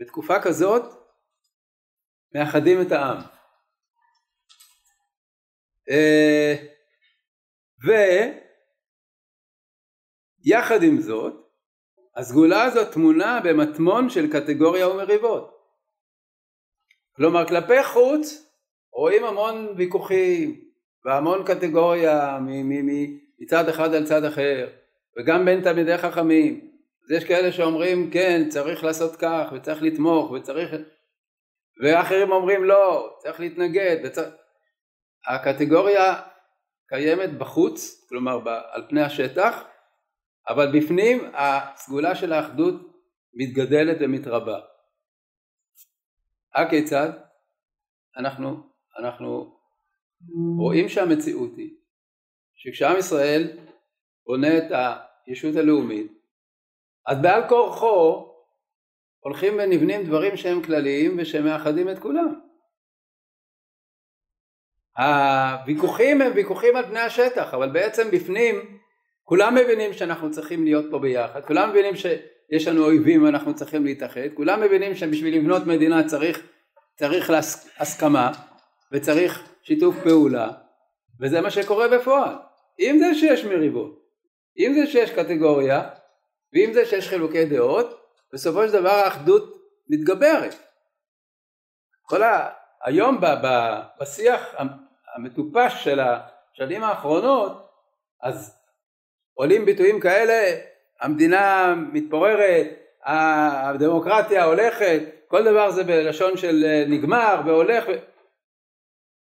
בתקופה 0.00 0.42
כזאת 0.42 0.82
מאחדים 2.34 2.82
את 2.82 2.92
העם. 2.92 3.16
אה, 5.90 6.54
ויחד 10.44 10.82
עם 10.82 11.00
זאת 11.00 11.48
הסגולה 12.16 12.64
הזאת 12.64 12.92
טמונה 12.92 13.40
במטמון 13.44 14.10
של 14.10 14.32
קטגוריה 14.32 14.88
ומריבות. 14.88 15.58
כלומר 17.16 17.48
כלפי 17.48 17.84
חוץ 17.84 18.52
רואים 18.92 19.24
המון 19.24 19.74
ויכוחים 19.76 20.67
והמון 21.04 21.44
קטגוריה 21.46 22.38
מצד 23.38 23.68
אחד 23.68 23.94
על 23.94 24.06
צד 24.06 24.24
אחר 24.24 24.68
וגם 25.18 25.44
בין 25.44 25.62
תלמידי 25.62 25.98
חכמים 25.98 26.70
אז 27.04 27.10
יש 27.10 27.24
כאלה 27.24 27.52
שאומרים 27.52 28.10
כן 28.10 28.48
צריך 28.48 28.84
לעשות 28.84 29.16
כך 29.16 29.52
וצריך 29.52 29.82
לתמוך 29.82 30.30
וצריך 30.30 30.70
ואחרים 31.82 32.32
אומרים 32.32 32.64
לא 32.64 33.16
צריך 33.22 33.40
להתנגד 33.40 33.96
וצריך... 34.04 34.28
הקטגוריה 35.26 36.20
קיימת 36.88 37.38
בחוץ, 37.38 38.06
כלומר 38.08 38.40
על 38.72 38.86
פני 38.88 39.02
השטח, 39.02 39.64
אבל 40.48 40.78
בפנים 40.78 41.32
הסגולה 41.34 42.14
של 42.14 42.32
האחדות 42.32 42.74
מתגדלת 43.34 43.96
ומתרבה. 44.00 44.60
הכיצד? 46.54 47.10
אנחנו, 48.16 48.62
אנחנו 48.98 49.57
רואים 50.58 50.88
שהמציאות 50.88 51.56
היא 51.56 51.70
שכשעם 52.54 52.98
ישראל 52.98 53.58
בונה 54.26 54.58
את 54.58 54.72
הישות 55.26 55.56
הלאומית 55.56 56.12
אז 57.06 57.18
בעל 57.22 57.48
כורחו 57.48 58.28
הולכים 59.20 59.54
ונבנים 59.58 60.04
דברים 60.04 60.36
שהם 60.36 60.62
כלליים 60.62 61.16
ושהם 61.18 61.44
מאחדים 61.44 61.90
את 61.90 61.98
כולם. 61.98 62.40
הוויכוחים 64.98 66.20
הם 66.20 66.32
ויכוחים 66.34 66.76
על 66.76 66.86
פני 66.86 67.00
השטח 67.00 67.54
אבל 67.54 67.70
בעצם 67.70 68.10
בפנים 68.10 68.78
כולם 69.24 69.54
מבינים 69.54 69.92
שאנחנו 69.92 70.30
צריכים 70.30 70.64
להיות 70.64 70.84
פה 70.90 70.98
ביחד, 70.98 71.44
כולם 71.46 71.70
מבינים 71.70 71.94
שיש 71.96 72.68
לנו 72.68 72.84
אויבים 72.84 73.22
ואנחנו 73.22 73.54
צריכים 73.54 73.84
להתאחד, 73.84 74.34
כולם 74.34 74.60
מבינים 74.60 74.94
שבשביל 74.94 75.36
לבנות 75.36 75.66
מדינה 75.66 76.04
צריך, 76.04 76.46
צריך 76.96 77.30
הסכמה 77.78 78.32
וצריך 78.92 79.48
שיתוף 79.68 79.96
פעולה 80.04 80.50
וזה 81.20 81.40
מה 81.40 81.50
שקורה 81.50 81.88
בפועל. 81.88 82.34
עם 82.78 82.98
זה 82.98 83.14
שיש 83.14 83.44
מריבות, 83.44 84.04
עם 84.56 84.74
זה 84.74 84.86
שיש 84.86 85.10
קטגוריה 85.10 85.88
ועם 86.52 86.72
זה 86.72 86.86
שיש 86.86 87.08
חילוקי 87.08 87.44
דעות, 87.44 88.14
בסופו 88.32 88.66
של 88.66 88.72
דבר 88.72 88.90
האחדות 88.90 89.62
מתגברת. 89.88 90.54
כל 92.02 92.22
ה... 92.22 92.50
היום 92.82 93.20
ב... 93.20 93.26
ב... 93.42 93.78
בשיח 94.00 94.54
המטופש 95.14 95.84
של 95.84 96.00
השנים 96.00 96.84
האחרונות 96.84 97.70
אז 98.22 98.58
עולים 99.34 99.64
ביטויים 99.64 100.00
כאלה 100.00 100.58
המדינה 101.00 101.74
מתפוררת 101.92 102.66
הדמוקרטיה 103.04 104.44
הולכת 104.44 105.00
כל 105.28 105.44
דבר 105.44 105.70
זה 105.70 105.84
בלשון 105.84 106.36
של 106.36 106.64
אה, 106.64 106.84
נגמר 106.88 107.40
והולך 107.46 107.84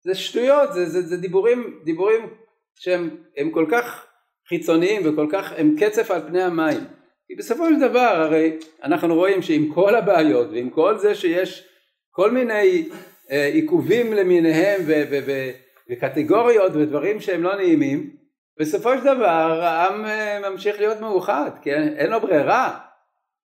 זה 0.08 0.16
שטויות 0.16 0.74
זה, 0.74 0.86
זה, 0.86 1.02
זה 1.02 1.18
דיבורים 1.18 1.80
דיבורים 1.84 2.30
שהם 2.76 3.52
כל 3.52 3.66
כך 3.72 4.06
חיצוניים 4.50 5.02
וכל 5.06 5.28
כך 5.32 5.54
הם 5.58 5.76
קצף 5.80 6.12
על 6.12 6.22
פני 6.28 6.44
המים. 6.44 6.80
כי 7.28 7.36
בסופו 7.36 7.66
של 7.70 7.80
דבר 7.80 8.00
הרי 8.00 8.58
אנחנו 8.84 9.16
רואים 9.16 9.42
שעם 9.42 9.74
כל 9.74 9.96
הבעיות 9.96 10.48
ועם 10.52 10.70
כל 10.70 10.98
זה 10.98 11.16
שיש 11.16 11.68
כל 12.12 12.32
מיני 12.32 12.90
אה, 13.32 13.46
עיכובים 13.46 14.14
למיניהם 14.14 14.82
ו- 14.86 15.04
ו- 15.12 15.20
ו- 15.26 15.52
וקטגוריות 15.92 16.72
ודברים 16.76 17.20
שהם 17.20 17.44
לא 17.44 17.56
נעימים 17.56 18.16
בסופו 18.60 18.98
של 18.98 19.04
דבר 19.04 19.62
העם 19.62 20.06
אה, 20.06 20.50
ממשיך 20.50 20.80
להיות 20.80 21.00
מאוחד 21.00 21.52
כי 21.62 21.74
אין, 21.74 21.98
אין 21.98 22.10
לו 22.10 22.20
ברירה. 22.20 22.80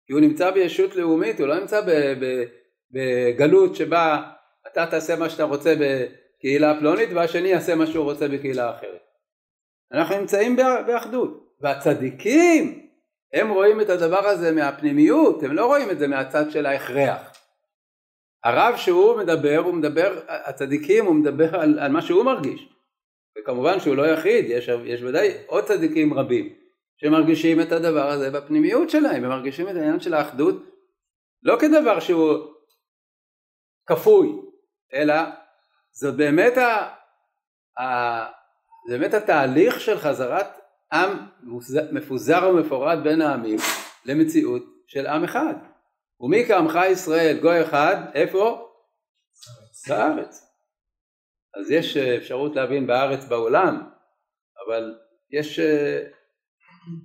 כי 0.08 0.14
הוא 0.14 0.22
נמצא 0.22 0.52
בישות 0.52 0.96
לאומית 0.96 1.40
הוא 1.40 1.48
לא 1.48 1.60
נמצא 1.60 1.82
בגלות 2.92 3.76
שבה 3.76 4.22
אתה 4.72 4.86
תעשה 4.86 5.16
מה 5.16 5.30
שאתה 5.30 5.44
רוצה 5.44 5.76
בקהילה 6.46 6.80
פלונית 6.80 7.10
והשני 7.16 7.48
יעשה 7.48 7.76
מה 7.76 7.88
שהוא 7.88 8.04
רוצה 8.04 8.28
בקהילה 8.28 8.78
אחרת. 8.78 9.02
אנחנו 9.92 10.16
נמצאים 10.16 10.56
באחדות. 10.56 11.56
והצדיקים 11.62 12.90
הם 13.34 13.50
רואים 13.50 13.82
את 13.82 13.90
הדבר 13.90 14.28
הזה 14.28 14.52
מהפנימיות 14.52 15.44
הם 15.44 15.52
לא 15.52 15.66
רואים 15.66 15.92
את 15.92 16.00
זה 16.00 16.08
מהצד 16.08 16.52
של 16.52 16.66
ההכרח. 16.66 17.32
הרב 18.44 18.78
שהוא 18.78 19.18
מדבר 19.18 19.62
הוא 19.66 19.74
מדבר 19.74 20.20
הצדיקים 20.28 21.06
הוא 21.06 21.16
מדבר 21.16 21.56
על, 21.56 21.80
על 21.80 21.92
מה 21.92 22.02
שהוא 22.02 22.24
מרגיש. 22.24 22.70
וכמובן 23.38 23.80
שהוא 23.80 23.96
לא 23.96 24.08
יחיד, 24.08 24.46
יש, 24.50 24.70
יש 24.86 25.02
ודאי 25.02 25.32
עוד 25.48 25.64
צדיקים 25.64 26.14
רבים 26.14 26.54
שמרגישים 26.98 27.62
את 27.62 27.72
הדבר 27.72 28.10
הזה 28.10 28.32
בפנימיות 28.32 28.90
שלהם, 28.90 29.24
ומרגישים 29.24 29.70
את 29.70 29.76
העניין 29.76 30.00
של 30.00 30.14
האחדות 30.14 30.56
לא 31.44 31.58
כדבר 31.60 32.00
שהוא 32.00 32.38
כפוי, 33.86 34.28
אלא 34.94 35.14
זאת 35.98 36.16
באמת, 36.16 36.58
ה, 36.58 36.94
ה, 37.82 37.86
באמת 38.90 39.14
התהליך 39.14 39.80
של 39.80 40.00
חזרת 40.00 40.48
עם 40.94 41.28
מפוזר 41.92 42.50
ומפורד 42.50 42.98
בין 43.04 43.22
העמים 43.22 43.58
למציאות 44.06 44.64
של 44.88 45.08
עם 45.08 45.24
אחד. 45.24 45.54
ומי 46.20 46.46
כעמך 46.48 46.80
ישראל 46.92 47.40
גוי 47.42 47.62
אחד, 47.64 47.96
איפה? 48.14 48.72
בארץ. 49.88 50.46
אז 51.60 51.72
יש 51.72 51.98
אה, 51.98 52.18
אפשרות 52.18 52.56
להבין 52.56 52.88
בארץ 52.88 53.26
בעולם, 53.26 53.90
אבל 54.68 54.96
יש, 55.32 55.60
אה, 55.60 56.04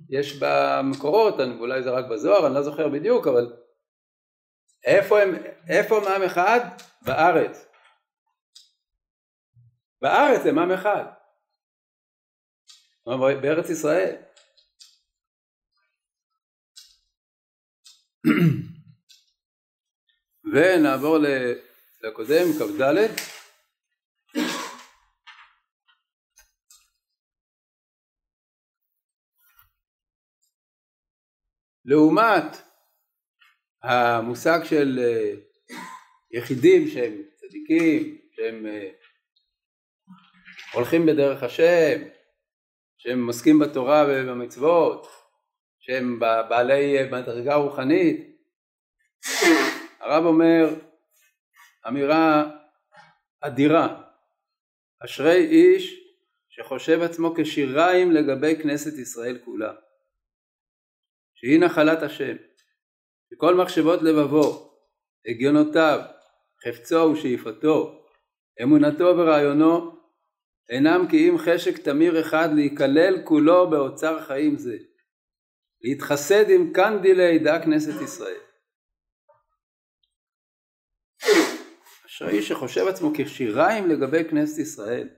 יש 0.09 0.39
במקורות, 0.41 1.35
אולי 1.59 1.83
זה 1.83 1.89
רק 1.89 2.05
בזוהר, 2.11 2.47
אני 2.47 2.55
לא 2.55 2.61
זוכר 2.61 2.89
בדיוק, 2.89 3.27
אבל 3.27 3.53
איפה 4.85 5.21
הם, 5.21 5.35
איפה 5.69 5.97
הם 5.97 6.07
עם 6.07 6.23
אחד? 6.23 6.59
בארץ. 7.01 7.70
בארץ 10.01 10.45
הם 10.45 10.59
עם 10.59 10.71
אחד. 10.71 11.03
בארץ 13.41 13.69
ישראל. 13.69 14.15
ונעבור 20.53 21.17
לקודם, 22.03 22.45
כ"ד. 22.59 22.81
לעומת 31.85 32.57
המושג 33.83 34.59
של 34.63 34.99
אה, 34.99 35.33
יחידים 36.31 36.87
שהם 36.87 37.21
צדיקים, 37.35 38.17
שהם 38.31 38.65
אה, 38.65 38.89
הולכים 40.73 41.05
בדרך 41.05 41.43
השם, 41.43 42.01
שהם 42.97 43.27
עוסקים 43.27 43.59
בתורה 43.59 44.05
ובמצוות, 44.09 45.07
שהם 45.79 46.19
בעלי 46.19 47.09
מדרגה 47.11 47.55
רוחנית. 47.55 48.37
הרב 49.99 50.25
אומר 50.25 50.69
אמירה 51.87 52.51
אדירה, 53.41 54.01
אשרי 55.05 55.45
איש 55.45 56.01
שחושב 56.49 57.01
עצמו 57.01 57.33
כשיריים 57.37 58.11
לגבי 58.11 58.55
כנסת 58.63 58.99
ישראל 58.99 59.39
כולה. 59.45 59.73
שהיא 61.35 61.59
נחלת 61.59 62.01
השם, 62.03 62.35
שכל 63.33 63.55
מחשבות 63.55 64.01
לבבו, 64.01 64.77
הגיונותיו, 65.25 65.99
חפצו 66.67 67.11
ושאיפתו, 67.13 68.05
אמונתו 68.63 69.17
ורעיונו, 69.17 70.00
אינם 70.69 71.05
כי 71.09 71.29
אם 71.29 71.37
חשק 71.37 71.77
תמיר 71.77 72.21
אחד 72.21 72.49
להיכלל 72.55 73.23
כולו 73.23 73.69
באוצר 73.69 74.21
חיים 74.21 74.57
זה, 74.57 74.77
להתחסד 75.81 76.49
עם 76.49 76.73
קנדילי 76.73 77.39
דע 77.39 77.63
כנסת 77.63 78.01
ישראל. 78.01 78.41
אשרי 82.05 82.41
שחושב 82.41 82.87
עצמו 82.87 83.11
כשיריים 83.17 83.89
לגבי 83.89 84.29
כנסת 84.29 84.59
ישראל, 84.59 85.09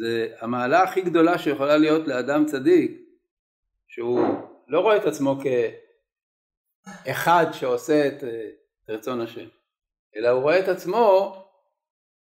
זה 0.00 0.34
המעלה 0.40 0.82
הכי 0.82 1.00
גדולה 1.00 1.38
שיכולה 1.38 1.76
להיות 1.76 2.08
לאדם 2.08 2.46
צדיק, 2.46 2.92
שהוא 3.88 4.20
לא 4.68 4.80
רואה 4.80 4.96
את 4.96 5.04
עצמו 5.04 5.38
כאחד 7.04 7.46
שעושה 7.52 8.08
את, 8.08 8.24
את 8.24 8.90
רצון 8.90 9.20
השם, 9.20 9.48
אלא 10.16 10.28
הוא 10.28 10.42
רואה 10.42 10.60
את 10.60 10.68
עצמו 10.68 11.34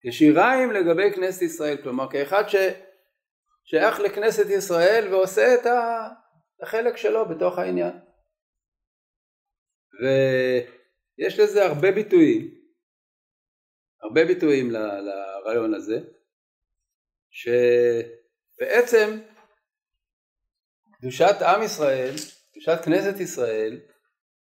כשיריים 0.03 0.73
לגבי 0.73 1.13
כנסת 1.13 1.43
ישראל, 1.43 1.77
כלומר 1.83 2.11
כאחד 2.11 2.45
ששייך 2.49 4.01
לכנסת 4.01 4.51
ישראל 4.51 5.09
ועושה 5.15 5.55
את 5.55 5.67
החלק 6.63 6.97
שלו 6.97 7.29
בתוך 7.29 7.59
העניין. 7.59 7.93
ויש 10.01 11.39
לזה 11.39 11.67
הרבה 11.67 11.93
ביטויים, 11.93 12.55
הרבה 14.03 14.25
ביטויים 14.25 14.71
לרעיון 14.71 15.75
הזה, 15.75 15.99
שבעצם 18.57 19.19
קדושת 20.99 21.43
עם 21.43 21.63
ישראל, 21.63 22.15
קדושת 22.53 22.85
כנסת 22.85 23.21
ישראל, 23.21 23.81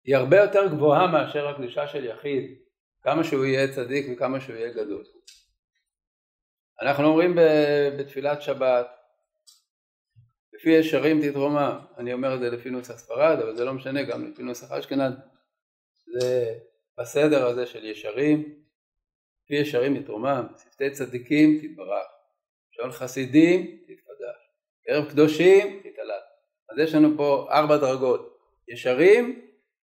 היא 0.03 0.15
הרבה 0.15 0.37
יותר 0.37 0.67
גבוהה 0.67 1.07
מאשר 1.07 1.47
הקדושה 1.47 1.87
של 1.87 2.05
יחיד, 2.05 2.59
כמה 3.03 3.23
שהוא 3.23 3.45
יהיה 3.45 3.73
צדיק 3.75 4.05
וכמה 4.13 4.41
שהוא 4.41 4.55
יהיה 4.55 4.73
גדול. 4.73 5.03
אנחנו 6.81 7.05
אומרים 7.05 7.35
בתפילת 7.99 8.41
שבת, 8.41 8.87
לפי 10.53 10.69
ישרים 10.69 11.29
תתרומם, 11.29 11.79
אני 11.97 12.13
אומר 12.13 12.35
את 12.35 12.39
זה 12.39 12.49
לפי 12.49 12.69
נוסח 12.69 12.97
ספרד, 12.97 13.39
אבל 13.39 13.55
זה 13.55 13.65
לא 13.65 13.73
משנה, 13.73 14.03
גם 14.03 14.31
לפי 14.31 14.43
נוסח 14.43 14.71
אשכנז, 14.71 15.13
זה 16.13 16.53
בסדר 16.99 17.47
הזה 17.47 17.65
של 17.65 17.85
ישרים, 17.85 18.55
לפי 19.43 19.55
ישרים 19.55 20.01
תתרומם, 20.01 20.47
שפתי 20.63 20.91
צדיקים 20.91 21.59
תתברך, 21.61 22.07
שעון 22.71 22.91
חסידים 22.91 23.77
תתפדח. 23.81 24.37
קרב 24.85 25.09
קדושים 25.09 25.79
תתעלה. 25.83 26.19
אז 26.69 26.79
יש 26.79 26.95
לנו 26.95 27.17
פה 27.17 27.47
ארבע 27.51 27.77
דרגות, 27.77 28.37
ישרים, 28.67 29.41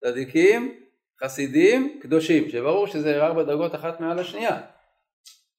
צדיקים, 0.03 0.85
חסידים, 1.23 1.99
קדושים, 2.01 2.49
שברור 2.49 2.87
שזה 2.87 3.25
ארבע 3.25 3.43
דרגות 3.43 3.75
אחת 3.75 3.99
מעל 3.99 4.19
השנייה. 4.19 4.61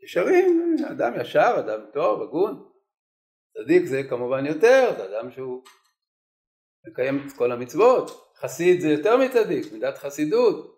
ישרים, 0.05 0.64
אדם 0.91 1.21
ישר, 1.21 1.55
אדם 1.59 1.81
טוב, 1.93 2.23
הגון. 2.23 2.69
צדיק 3.55 3.85
זה 3.85 4.03
כמובן 4.09 4.47
יותר, 4.47 4.93
זה 4.97 5.05
אדם 5.05 5.31
שהוא 5.31 5.63
מקיים 6.87 7.27
את 7.27 7.33
כל 7.33 7.53
המצוות. 7.53 8.33
חסיד 8.37 8.81
זה 8.81 8.89
יותר 8.89 9.17
מצדיק, 9.17 9.73
מידת 9.73 9.99
חסידות. 9.99 10.75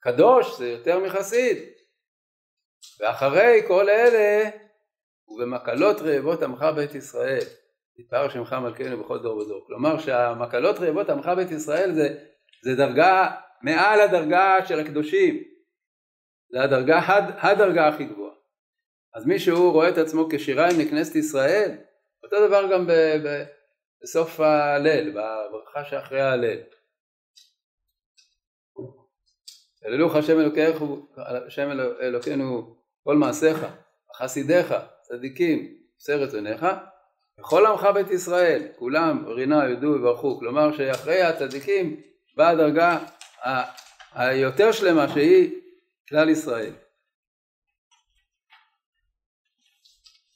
קדוש 0.00 0.58
זה 0.58 0.68
יותר 0.68 0.98
מחסיד. 1.00 1.58
ואחרי 3.00 3.62
כל 3.68 3.88
אלה, 3.88 4.50
ובמקלות 5.28 5.96
רעבות 6.00 6.42
עמך 6.42 6.62
בית 6.76 6.94
ישראל. 6.94 7.44
יתפאר 7.98 8.28
שמך 8.28 8.52
מלכנו 8.52 9.04
בכל 9.04 9.18
דור 9.18 9.38
ודור. 9.38 9.64
כלומר 9.66 9.98
שהמקלות 9.98 10.76
רעבות 10.78 11.10
עמך 11.10 11.26
בית 11.36 11.50
ישראל 11.50 11.94
זה, 11.94 12.08
זה 12.64 12.74
דרגה 12.76 13.30
מעל 13.62 14.00
הדרגה 14.00 14.66
של 14.66 14.80
הקדושים. 14.80 15.42
זה 16.50 16.62
הדרגה, 16.62 16.98
הד, 16.98 17.24
הדרגה 17.36 17.88
הכי 17.88 18.04
גבוהה. 18.04 18.25
אז 19.16 19.26
מי 19.26 19.38
שהוא 19.38 19.72
רואה 19.72 19.88
את 19.88 19.98
עצמו 19.98 20.28
כשיריים 20.30 20.80
לכנסת 20.80 21.16
ישראל, 21.16 21.70
אותו 22.22 22.46
דבר 22.46 22.72
גם 22.72 22.86
ב, 22.86 22.92
ב, 22.92 23.44
בסוף 24.02 24.40
הליל, 24.40 25.10
בברכה 25.10 25.84
שאחרי 25.84 26.20
הליל. 26.20 26.60
אללוך 29.86 30.16
השם 30.16 30.40
אלוקינו, 30.40 31.06
השם 31.16 31.70
אלוקינו 32.00 32.76
כל 33.04 33.16
מעשיך, 33.16 33.66
חסידיך, 34.16 34.74
צדיקים, 35.02 35.76
עושה 35.96 36.16
רצונך, 36.16 36.66
וכל 37.40 37.66
עמך 37.66 37.86
בית 37.94 38.10
ישראל, 38.10 38.68
כולם 38.78 39.24
רינה, 39.26 39.68
יודו 39.68 39.86
וברכו, 39.86 40.38
כלומר 40.38 40.76
שאחרי 40.76 41.22
הצדיקים 41.22 42.00
באה 42.36 42.48
הדרגה 42.50 42.98
היותר 44.12 44.72
שלמה 44.72 45.08
שהיא 45.08 45.60
כלל 46.08 46.28
ישראל. 46.28 46.72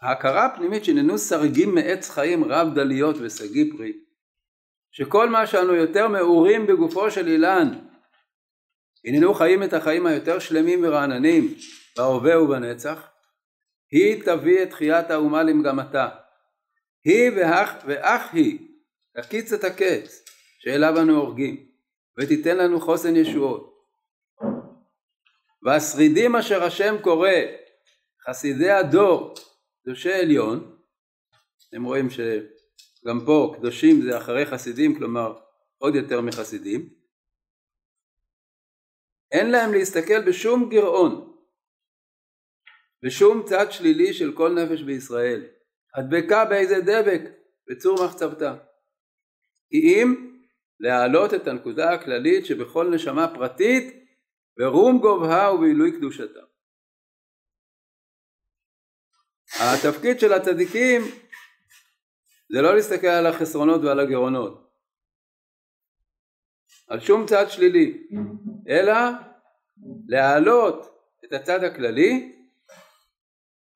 ההכרה 0.02 0.46
הפנימית 0.46 0.84
שננו 0.84 1.18
סרגים 1.18 1.74
מעץ 1.74 2.10
חיים 2.10 2.44
רב 2.44 2.74
דליות 2.74 3.16
ושגיא 3.20 3.64
פרי, 3.76 3.92
שכל 4.92 5.28
מה 5.28 5.46
שאנו 5.46 5.74
יותר 5.74 6.08
מעורים 6.08 6.66
בגופו 6.66 7.10
של 7.10 7.28
אילן, 7.28 7.68
הננו 9.04 9.34
חיים 9.34 9.62
את 9.62 9.72
החיים 9.72 10.06
היותר 10.06 10.38
שלמים 10.38 10.80
ורעננים 10.84 11.54
בהווה 11.96 12.42
ובנצח, 12.42 13.08
היא 13.90 14.22
תביא 14.22 14.62
את 14.62 14.70
תחיית 14.70 15.10
האומה 15.10 15.42
למגמתה. 15.42 16.08
היא 17.04 17.30
ואח, 17.36 17.74
ואח 17.86 18.32
היא 18.32 18.58
תקיץ 19.16 19.52
את 19.52 19.64
הקץ 19.64 20.24
שאליו 20.58 21.00
אנו 21.00 21.16
הורגים, 21.16 21.66
ותיתן 22.18 22.56
לנו 22.56 22.80
חוסן 22.80 23.16
ישועות. 23.16 23.74
והשרידים 25.62 26.36
אשר 26.36 26.62
השם 26.64 26.96
קורא 27.02 27.30
חסידי 28.28 28.70
הדור 28.70 29.34
קדושי 29.82 30.12
עליון, 30.12 30.76
אתם 31.68 31.84
רואים 31.84 32.10
שגם 32.10 33.20
פה 33.26 33.54
קדושים 33.58 34.02
זה 34.02 34.18
אחרי 34.18 34.46
חסידים, 34.46 34.98
כלומר 34.98 35.38
עוד 35.78 35.94
יותר 35.94 36.20
מחסידים, 36.20 36.94
אין 39.32 39.50
להם 39.50 39.72
להסתכל 39.72 40.28
בשום 40.28 40.68
גירעון, 40.68 41.36
בשום 43.04 43.42
צד 43.46 43.72
שלילי 43.72 44.12
של 44.12 44.36
כל 44.36 44.54
נפש 44.54 44.82
בישראל, 44.82 45.46
הדבקה 45.94 46.44
באיזה 46.44 46.80
דבק 46.80 47.20
בצור 47.70 48.04
מחצבתה. 48.04 48.56
כי 49.70 49.76
אם 49.76 50.30
להעלות 50.80 51.34
את 51.34 51.46
הנקודה 51.46 51.90
הכללית 51.94 52.46
שבכל 52.46 52.90
נשמה 52.94 53.34
פרטית 53.34 54.06
ברום 54.58 54.98
גובהה 54.98 55.54
ובעילוי 55.54 55.92
קדושתה. 55.92 56.40
התפקיד 59.58 60.20
של 60.20 60.32
הצדיקים 60.32 61.02
זה 62.52 62.62
לא 62.62 62.74
להסתכל 62.74 63.06
על 63.06 63.26
החסרונות 63.26 63.80
ועל 63.84 64.00
הגירעונות, 64.00 64.70
על 66.88 67.00
שום 67.00 67.26
צד 67.26 67.44
שלילי, 67.48 68.06
אלא 68.68 68.94
להעלות 70.08 70.86
את 71.24 71.32
הצד 71.32 71.64
הכללי 71.64 72.36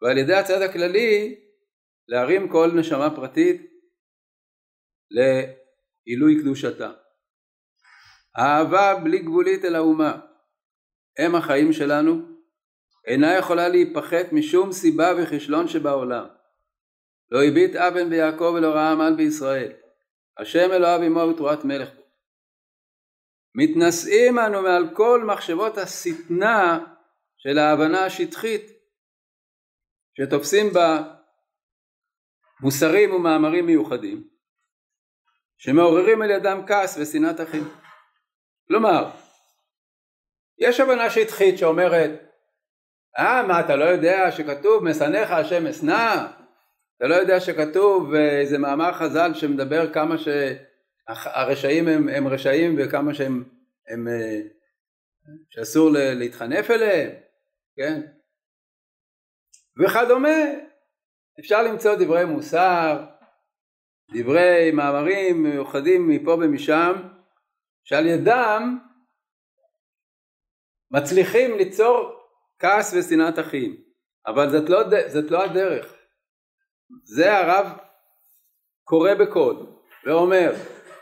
ועל 0.02 0.18
ידי 0.18 0.34
הצד 0.34 0.62
הכללי 0.62 1.40
להרים 2.08 2.48
כל 2.48 2.70
נשמה 2.74 3.16
פרטית 3.16 3.72
לעילוי 5.10 6.40
קדושתה. 6.40 6.92
אהבה 8.38 9.00
בלי 9.04 9.18
גבולית 9.18 9.64
אל 9.64 9.74
האומה. 9.74 10.20
הם 11.18 11.34
החיים 11.34 11.72
שלנו 11.72 12.33
אינה 13.06 13.34
יכולה 13.34 13.68
להיפחת 13.68 14.32
משום 14.32 14.72
סיבה 14.72 15.12
וכישלון 15.18 15.68
שבעולם. 15.68 16.26
לא 17.30 17.44
הביט 17.44 17.76
אבן 17.76 18.10
ביעקב 18.10 18.52
ולא 18.56 18.68
ראה 18.68 18.92
עמל 18.92 19.14
בישראל. 19.16 19.72
השם 20.38 20.72
אלוהיו 20.72 21.02
עמו 21.02 21.20
ותרועת 21.20 21.64
מלך. 21.64 21.88
מתנשאים 23.54 24.38
אנו 24.38 24.62
מעל 24.62 24.94
כל 24.94 25.24
מחשבות 25.24 25.78
השטנה 25.78 26.84
של 27.36 27.58
ההבנה 27.58 28.04
השטחית 28.04 28.62
שתופסים 30.18 30.72
בה 30.72 31.02
מוסרים 32.60 33.14
ומאמרים 33.14 33.66
מיוחדים 33.66 34.28
שמעוררים 35.58 36.22
על 36.22 36.30
ידם 36.30 36.60
כעס 36.66 36.98
ושנאת 36.98 37.40
אחים. 37.40 37.68
כלומר, 38.68 39.10
יש 40.58 40.80
הבנה 40.80 41.10
שטחית 41.10 41.58
שאומרת 41.58 42.10
אה, 43.18 43.42
מה 43.42 43.60
אתה 43.60 43.76
לא 43.76 43.84
יודע 43.84 44.32
שכתוב 44.32 44.84
משנאיך 44.84 45.30
השם 45.30 45.66
אשנא? 45.66 46.26
אתה 46.96 47.06
לא 47.06 47.14
יודע 47.14 47.40
שכתוב 47.40 48.14
איזה 48.14 48.58
מאמר 48.58 48.92
חז"ל 48.92 49.34
שמדבר 49.34 49.92
כמה 49.92 50.14
שהרשעים 50.18 51.88
הם, 51.88 52.08
הם 52.08 52.28
רשעים 52.28 52.76
וכמה 52.78 53.14
שהם 53.14 53.44
הם, 53.88 54.08
אה, 54.08 54.40
שאסור 55.50 55.90
להתחנף 55.92 56.70
אליהם, 56.70 57.10
כן? 57.76 58.00
וכדומה. 59.82 60.38
אפשר 61.40 61.62
למצוא 61.62 61.94
דברי 61.94 62.24
מוסר, 62.24 63.04
דברי 64.14 64.70
מאמרים 64.70 65.42
מיוחדים 65.42 66.08
מפה 66.08 66.30
ומשם, 66.30 66.92
שעל 67.84 68.06
ידם 68.06 68.78
מצליחים 70.90 71.56
ליצור 71.56 72.23
כעס 72.58 72.94
ושנאת 72.94 73.38
אחים, 73.38 73.76
אבל 74.26 74.50
זאת 74.50 74.70
לא, 74.70 74.82
זאת 75.08 75.30
לא 75.30 75.44
הדרך. 75.44 75.94
זה 77.04 77.36
הרב 77.38 77.66
קורא 78.84 79.14
בקוד 79.14 79.80
ואומר, 80.06 80.52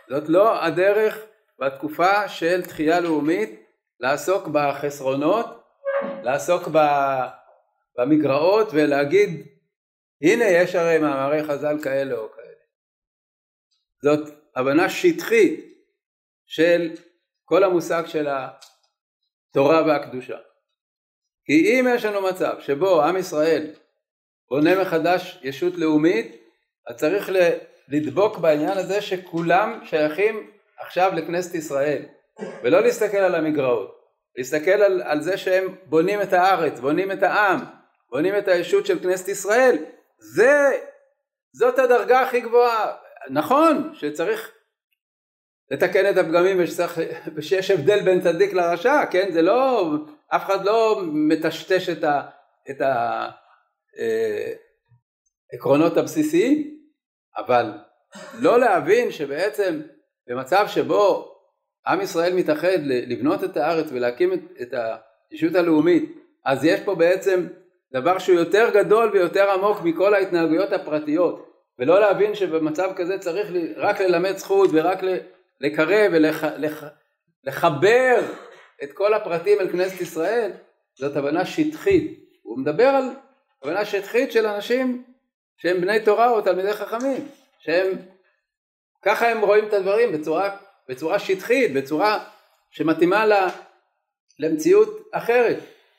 זאת 0.08 0.28
לא 0.28 0.64
הדרך 0.64 1.18
בתקופה 1.58 2.28
של 2.28 2.62
תחייה 2.62 3.00
לאומית 3.00 3.50
לעסוק 4.00 4.48
בחסרונות, 4.48 5.46
לעסוק 6.22 6.62
במגרעות 7.98 8.68
ולהגיד 8.72 9.46
הנה 10.22 10.44
יש 10.44 10.74
הרי 10.74 10.98
מאמרי 10.98 11.44
חז"ל 11.44 11.76
כאלה 11.82 12.14
או 12.14 12.32
כאלה. 12.32 12.62
זאת 14.02 14.34
הבנה 14.56 14.90
שטחית 14.90 15.72
של 16.46 16.90
כל 17.44 17.64
המושג 17.64 18.02
של 18.06 18.28
התורה 19.50 19.86
והקדושה. 19.86 20.38
כי 21.46 21.52
אם 21.52 21.86
יש 21.94 22.04
לנו 22.04 22.22
מצב 22.22 22.54
שבו 22.60 23.02
עם 23.02 23.16
ישראל 23.16 23.66
בונה 24.50 24.82
מחדש 24.82 25.40
ישות 25.42 25.74
לאומית, 25.76 26.36
אז 26.86 26.96
צריך 26.96 27.30
לדבוק 27.88 28.38
בעניין 28.38 28.78
הזה 28.78 29.02
שכולם 29.02 29.80
שייכים 29.84 30.50
עכשיו 30.78 31.12
לכנסת 31.14 31.54
ישראל, 31.54 32.02
ולא 32.62 32.80
להסתכל 32.80 33.16
על 33.16 33.34
המגרעות, 33.34 33.98
להסתכל 34.36 34.70
על, 34.70 35.02
על 35.02 35.20
זה 35.20 35.36
שהם 35.36 35.74
בונים 35.86 36.22
את 36.22 36.32
הארץ, 36.32 36.80
בונים 36.80 37.12
את 37.12 37.22
העם, 37.22 37.60
בונים 38.10 38.38
את 38.38 38.48
הישות 38.48 38.86
של 38.86 38.98
כנסת 38.98 39.28
ישראל, 39.28 39.78
זה, 40.18 40.78
זאת 41.52 41.78
הדרגה 41.78 42.20
הכי 42.20 42.40
גבוהה. 42.40 42.92
נכון 43.30 43.90
שצריך 43.94 44.52
לתקן 45.70 46.10
את 46.10 46.16
הפגמים 46.16 46.60
ושיש 47.34 47.70
הבדל 47.74 48.00
בין 48.00 48.20
צדיק 48.20 48.52
לרשע, 48.52 49.06
כן? 49.10 49.32
זה 49.32 49.42
לא 49.42 49.90
אף 50.36 50.44
אחד 50.44 50.64
לא 50.64 51.02
מטשטש 51.12 51.88
את, 52.70 52.80
העקרונות 55.52 55.96
אה, 55.96 56.02
הבסיסיים, 56.02 56.78
אבל 57.36 57.72
לא 58.38 58.60
להבין 58.60 59.10
שבעצם 59.10 59.80
במצב 60.28 60.66
שבו 60.66 61.34
עם 61.86 62.00
ישראל 62.00 62.34
מתאחד 62.34 62.78
לבנות 62.82 63.44
את 63.44 63.56
הארץ 63.56 63.86
ולהקים 63.92 64.32
את, 64.32 64.40
את 64.62 64.74
הישות 65.30 65.54
הלאומית, 65.54 66.18
אז 66.44 66.64
יש 66.64 66.80
פה 66.80 66.94
בעצם 66.94 67.46
דבר 67.92 68.18
שהוא 68.18 68.38
יותר 68.38 68.70
גדול 68.74 69.10
ויותר 69.12 69.50
עמוק 69.50 69.78
מכל 69.84 70.14
ההתנהגויות 70.14 70.72
הפרטיות. 70.72 71.48
ולא 71.78 72.00
להבין 72.00 72.34
שבמצב 72.34 72.90
כזה 72.96 73.18
צריך 73.18 73.48
רק 73.76 74.00
ללמד 74.00 74.36
זכות 74.36 74.70
ורק 74.72 74.98
לקרב 75.60 76.12
ולחבר 77.44 78.20
את 78.82 78.92
כל 78.92 79.14
הפרטים 79.14 79.60
אל 79.60 79.72
כנסת 79.72 80.00
ישראל, 80.00 80.50
זאת 80.94 81.16
הבנה 81.16 81.46
שטחית. 81.46 82.24
הוא 82.42 82.58
מדבר 82.58 82.86
על 82.86 83.04
הבנה 83.62 83.84
שטחית 83.84 84.32
של 84.32 84.46
אנשים 84.46 85.04
שהם 85.56 85.80
בני 85.80 86.00
תורה 86.00 86.30
או 86.30 86.40
תלמידי 86.40 86.72
חכמים, 86.72 87.28
שהם 87.58 87.88
ככה 89.04 89.28
הם 89.28 89.40
רואים 89.40 89.68
את 89.68 89.72
הדברים 89.72 90.12
בצורה, 90.12 90.56
בצורה 90.88 91.18
שטחית, 91.18 91.72
בצורה 91.72 92.24
שמתאימה 92.70 93.26
לה, 93.26 93.48
למציאות 94.38 95.08
אחרת, 95.12 95.56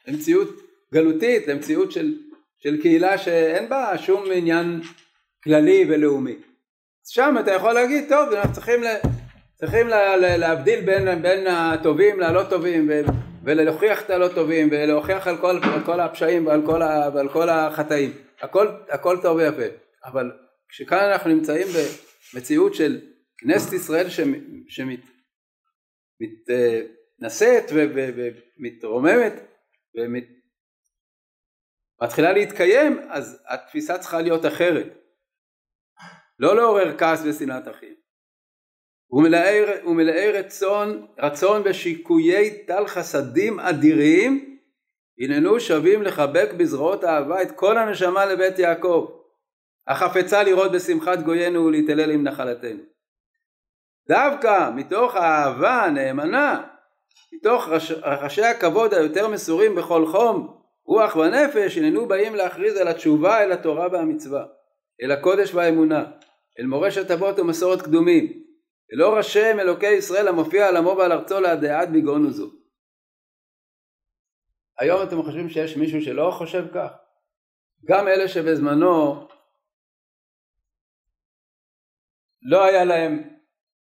למציאות 0.07 0.49
גלותית, 0.93 1.47
למציאות 1.47 1.91
של, 1.91 2.13
של 2.59 2.81
קהילה 2.81 3.17
שאין 3.17 3.69
בה 3.69 3.97
שום 3.97 4.23
עניין 4.31 4.81
כללי 5.43 5.85
ולאומי. 5.89 6.35
שם 7.07 7.35
אתה 7.39 7.51
יכול 7.51 7.73
להגיד, 7.73 8.09
טוב, 8.09 8.33
אנחנו 8.33 8.53
צריכים, 8.53 8.83
לה, 8.83 8.95
צריכים 9.63 9.87
לה, 9.87 10.17
לה, 10.17 10.37
להבדיל 10.37 10.85
בין, 10.85 11.21
בין 11.21 11.47
הטובים 11.47 12.19
ללא 12.19 12.43
טובים 12.49 12.89
ו, 12.89 13.01
ולהוכיח 13.43 14.01
את 14.01 14.09
הלא 14.09 14.27
טובים 14.35 14.69
ולהוכיח 14.71 15.27
על 15.27 15.37
כל, 15.37 15.59
על 15.63 15.83
כל 15.85 15.99
הפשעים 15.99 16.47
ועל 16.47 16.61
כל, 16.65 16.81
ה, 16.81 17.09
ועל 17.13 17.29
כל 17.29 17.49
החטאים. 17.49 18.11
הכל, 18.41 18.67
הכל 18.89 19.17
טוב 19.21 19.37
ויפה. 19.37 19.75
אבל 20.05 20.31
כשכאן 20.69 20.97
אנחנו 21.11 21.29
נמצאים 21.29 21.67
במציאות 22.33 22.73
של 22.75 23.01
כנסת 23.37 23.73
ישראל 23.73 24.07
שמתנשאת 26.19 27.71
ומתרוממת 28.57 29.33
ומתחילה 32.01 32.33
להתקיים, 32.33 32.99
אז 33.09 33.43
התפיסה 33.47 33.97
צריכה 33.97 34.21
להיות 34.21 34.45
אחרת. 34.45 34.87
לא 36.39 36.55
לעורר 36.55 36.97
כעס 36.97 37.21
ושנאת 37.25 37.67
אחים. 37.67 38.02
ומלאי 39.13 40.31
רצון, 40.31 41.07
רצון 41.19 41.63
בשיקויי 41.63 42.65
טל 42.65 42.87
חסדים 42.87 43.59
אדירים, 43.59 44.57
הננו 45.19 45.59
שווים 45.59 46.01
לחבק 46.01 46.53
בזרועות 46.57 47.03
אהבה 47.03 47.41
את 47.41 47.51
כל 47.51 47.77
הנשמה 47.77 48.25
לבית 48.25 48.59
יעקב, 48.59 49.07
החפצה 49.87 50.43
לראות 50.43 50.71
בשמחת 50.71 51.19
גוינו 51.19 51.65
ולהתעלל 51.65 52.11
עם 52.11 52.23
נחלתנו. 52.23 52.79
דווקא 54.07 54.69
מתוך 54.75 55.15
האהבה 55.15 55.83
הנאמנה, 55.83 56.63
מתוך 57.33 57.67
רחשי 58.03 58.43
הכבוד 58.43 58.93
היותר 58.93 59.27
מסורים 59.27 59.75
בכל 59.75 60.05
חום, 60.07 60.57
רוח 60.85 61.15
ונפש, 61.15 61.77
הננו 61.77 62.05
באים 62.05 62.35
להכריז 62.35 62.77
על 62.77 62.87
התשובה 62.87 63.43
אל 63.43 63.51
התורה 63.51 63.87
והמצווה, 63.91 64.45
אל 65.01 65.11
הקודש 65.11 65.53
והאמונה, 65.53 66.03
אל 66.59 66.65
מורשת 66.65 67.11
אבות 67.11 67.39
ומסורת 67.39 67.81
קדומים, 67.81 68.43
אל 68.93 69.03
אור 69.03 69.17
השם 69.17 69.59
אלוקי 69.59 69.91
ישראל 69.91 70.27
המופיע 70.27 70.67
על 70.67 70.77
עמו 70.77 70.95
ועל 70.97 71.11
ארצו 71.11 71.39
להדעת 71.39 71.89
בגאון 71.91 72.25
וזו. 72.25 72.51
היום 74.79 75.03
אתם 75.03 75.23
חושבים 75.23 75.49
שיש 75.49 75.77
מישהו 75.77 76.01
שלא 76.01 76.31
חושב 76.37 76.65
כך? 76.73 76.91
גם 77.85 78.07
אלה 78.07 78.27
שבזמנו 78.27 79.27
לא 82.41 82.63
היה 82.63 82.83
להם 82.83 83.29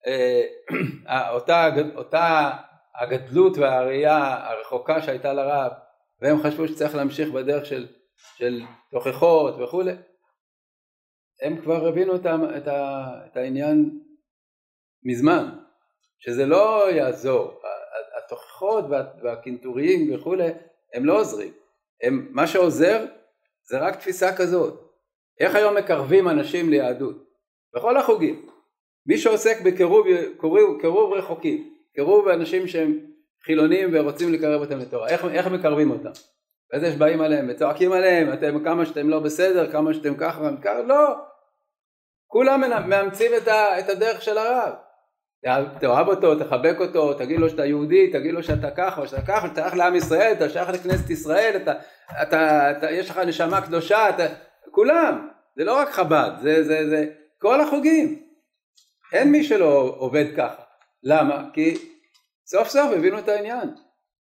אה, 0.08 1.30
אותה, 1.36 1.69
אותה 1.95 2.52
הגדלות 2.95 3.58
והראייה 3.58 4.47
הרחוקה 4.50 5.02
שהייתה 5.02 5.34
לרב 5.34 5.71
והם 6.19 6.43
חשבו 6.43 6.67
שצריך 6.67 6.95
להמשיך 6.95 7.30
בדרך 7.30 7.65
של, 7.65 7.88
של 8.36 8.62
תוכחות 8.91 9.56
וכולי 9.60 9.93
הם 11.41 11.62
כבר 11.62 11.88
הבינו 11.88 12.15
את, 12.15 12.26
את, 12.58 12.67
את 13.26 13.38
העניין 13.38 14.01
מזמן 15.04 15.50
שזה 16.20 16.46
לא 16.46 16.92
יעזור. 16.92 17.62
התוכחות 18.18 18.86
והקינטוריים 19.24 20.16
וכולי 20.16 20.50
הם 20.94 21.06
לא 21.06 21.20
עוזרים. 21.20 21.54
הם, 22.04 22.28
מה 22.32 22.48
שעוזר 22.48 23.06
זה 23.64 23.80
רק 23.80 23.96
תפיסה 23.96 24.36
כזאת. 24.36 24.92
איך 25.40 25.56
היום 25.56 25.78
מקרבים 25.78 26.30
אנשים 26.30 26.70
ליהדות? 26.70 27.16
בכל 27.76 27.98
החוגים. 27.98 28.46
מי 29.06 29.18
שעוסק 29.18 29.62
בקירוב 29.62 30.08
קירוב, 30.40 30.82
קירוב 30.82 31.14
רחוקים, 31.14 31.74
קירוב 31.96 32.28
אנשים 32.28 32.68
שהם 32.68 33.00
חילונים 33.46 33.90
ורוצים 33.94 34.34
לקרב 34.34 34.62
אותם 34.62 34.80
לתורה, 34.80 35.10
איך, 35.10 35.26
איך 35.26 35.48
מקרבים 35.48 35.92
אותם? 35.92 36.12
וזה 36.74 36.92
שבאים 36.92 37.22
עליהם 37.22 37.48
וצועקים 37.50 37.92
עליהם, 37.92 38.34
אתם 38.34 38.64
כמה 38.64 38.86
שאתם 38.86 39.10
לא 39.10 39.20
בסדר, 39.20 39.72
כמה 39.72 39.94
שאתם 39.94 40.16
ככה, 40.16 40.52
לא, 40.86 41.16
כולם 42.28 42.90
מאמצים 42.90 43.32
את, 43.38 43.48
ה, 43.48 43.80
את 43.80 43.90
הדרך 43.90 44.22
של 44.22 44.38
הרב, 44.38 44.74
תאהב 45.80 46.08
אותו, 46.08 46.36
תחבק 46.40 46.76
אותו, 46.80 47.14
תגיד 47.14 47.40
לו 47.40 47.50
שאתה 47.50 47.66
יהודי, 47.66 48.12
תגיד 48.12 48.34
לו 48.34 48.44
שאתה 48.44 48.72
ככה 48.72 49.08
שאתה 49.08 49.22
ככה, 49.22 49.48
אתה 49.48 49.62
שייך 49.62 49.76
לעם 49.76 49.96
ישראל, 49.96 50.34
אתה 50.34 50.50
שייך 50.50 50.70
לכנסת 50.70 51.10
ישראל, 51.10 51.58
אתה, 51.64 51.74
אתה, 52.22 52.72
אתה, 52.72 52.92
יש 52.92 53.10
לך 53.10 53.18
נשמה 53.18 53.62
קדושה, 53.62 54.10
אתה, 54.10 54.24
כולם, 54.72 55.30
זה 55.56 55.64
לא 55.64 55.78
רק 55.78 55.90
חב"ד, 55.90 56.32
זה, 56.42 56.64
זה, 56.64 56.90
זה 56.90 57.06
כל 57.38 57.62
החוגים, 57.62 58.28
אין 59.14 59.32
מי 59.32 59.44
שלא 59.44 59.96
עובד 59.98 60.26
ככה. 60.38 60.64
למה? 61.04 61.50
כי 61.54 61.74
סוף 62.46 62.68
סוף 62.68 62.92
הבינו 62.92 63.20
את 63.20 63.28
העניין. 63.28 63.70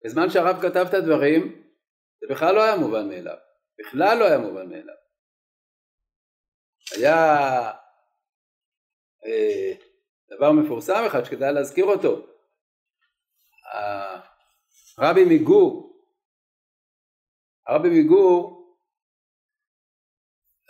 בזמן 0.04 0.30
שהרב 0.30 0.62
כתב 0.62 0.84
את 0.88 0.94
הדברים, 0.94 1.62
זה 2.20 2.26
בכלל 2.30 2.54
לא 2.54 2.62
היה 2.62 2.76
מובן 2.76 3.08
מאליו. 3.08 3.36
בכלל 3.78 4.18
לא 4.18 4.24
היה 4.24 4.38
מובן 4.38 4.68
מאליו. 4.68 4.94
היה 6.96 7.14
אה, 9.26 9.72
דבר 10.36 10.52
מפורסם 10.52 11.02
אחד 11.06 11.24
שכדאי 11.24 11.52
להזכיר 11.52 11.84
אותו. 11.84 12.26
הרבי 14.98 15.24
מגור, 15.30 16.02
הרבי 17.66 17.88
מגור, 18.00 18.58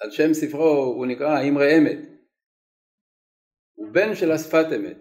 על 0.01 0.11
שם 0.11 0.35
ספרו 0.35 0.95
הוא 0.97 1.07
נקרא 1.07 1.43
אמרי 1.49 1.79
אמת. 1.79 1.99
הוא 3.75 3.89
בן 3.93 4.15
של 4.15 4.33
השפת 4.33 4.67
אמת. 4.77 4.97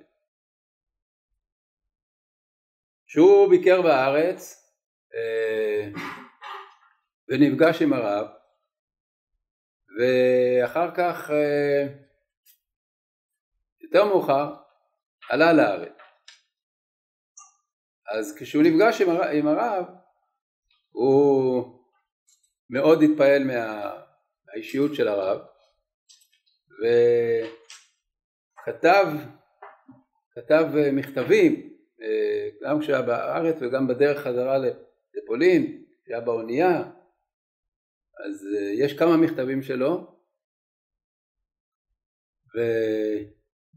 שהוא 3.07 3.49
ביקר 3.49 3.81
בארץ 3.81 4.67
אה, 5.15 5.89
ונפגש 7.29 7.81
עם 7.81 7.93
הרב 7.93 8.27
ואחר 9.97 10.95
כך 10.95 11.31
אה, 11.31 12.06
יותר 13.87 14.05
מאוחר 14.05 14.53
עלה 15.29 15.53
לארץ. 15.53 15.97
אז 18.11 18.35
כשהוא 18.39 18.63
נפגש 18.63 19.01
עם 19.01 19.09
הרב, 19.09 19.27
עם 19.33 19.47
הרב 19.47 19.85
הוא 20.91 21.63
מאוד 22.69 22.99
התפעל 23.03 23.43
מה, 23.43 23.93
מהאישיות 24.45 24.95
של 24.95 25.07
הרב 25.07 25.41
ו... 26.81 26.85
כתב, 28.65 29.05
כתב 30.31 30.65
מכתבים 30.93 31.73
אה, 32.01 32.49
גם 32.61 32.79
כשהיה 32.79 33.01
בארץ 33.01 33.55
וגם 33.61 33.87
בדרך 33.87 34.19
חזרה 34.19 34.57
לפולין, 35.13 35.83
כשהיה 36.03 36.21
באונייה, 36.21 36.77
אז 38.25 38.47
אה, 38.57 38.85
יש 38.85 38.97
כמה 38.99 39.17
מכתבים 39.17 39.61
שלו 39.61 40.17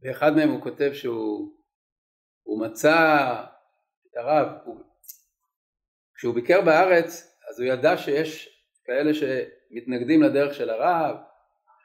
ובאחד 0.02 0.36
מהם 0.36 0.48
הוא 0.48 0.62
כותב 0.62 0.90
שהוא 0.92 1.50
מצא 2.60 3.34
את 4.10 4.16
הרב, 4.16 4.48
הוא, 4.64 4.80
כשהוא 6.14 6.34
ביקר 6.34 6.60
בארץ 6.60 7.36
אז 7.50 7.60
הוא 7.60 7.68
ידע 7.68 7.96
שיש 7.96 8.48
כאלה 8.84 9.10
שמתנגדים 9.14 10.22
לדרך 10.22 10.54
של 10.54 10.70
הרב, 10.70 11.16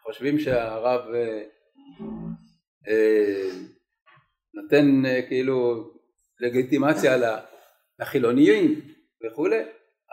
חושבים 0.03 0.39
שהרב 0.39 1.01
אה, 2.87 3.49
נותן 4.53 5.05
אה, 5.05 5.21
כאילו 5.27 5.89
לגיטימציה 6.39 7.17
לחילוניים 7.99 8.81
וכולי, 9.25 9.63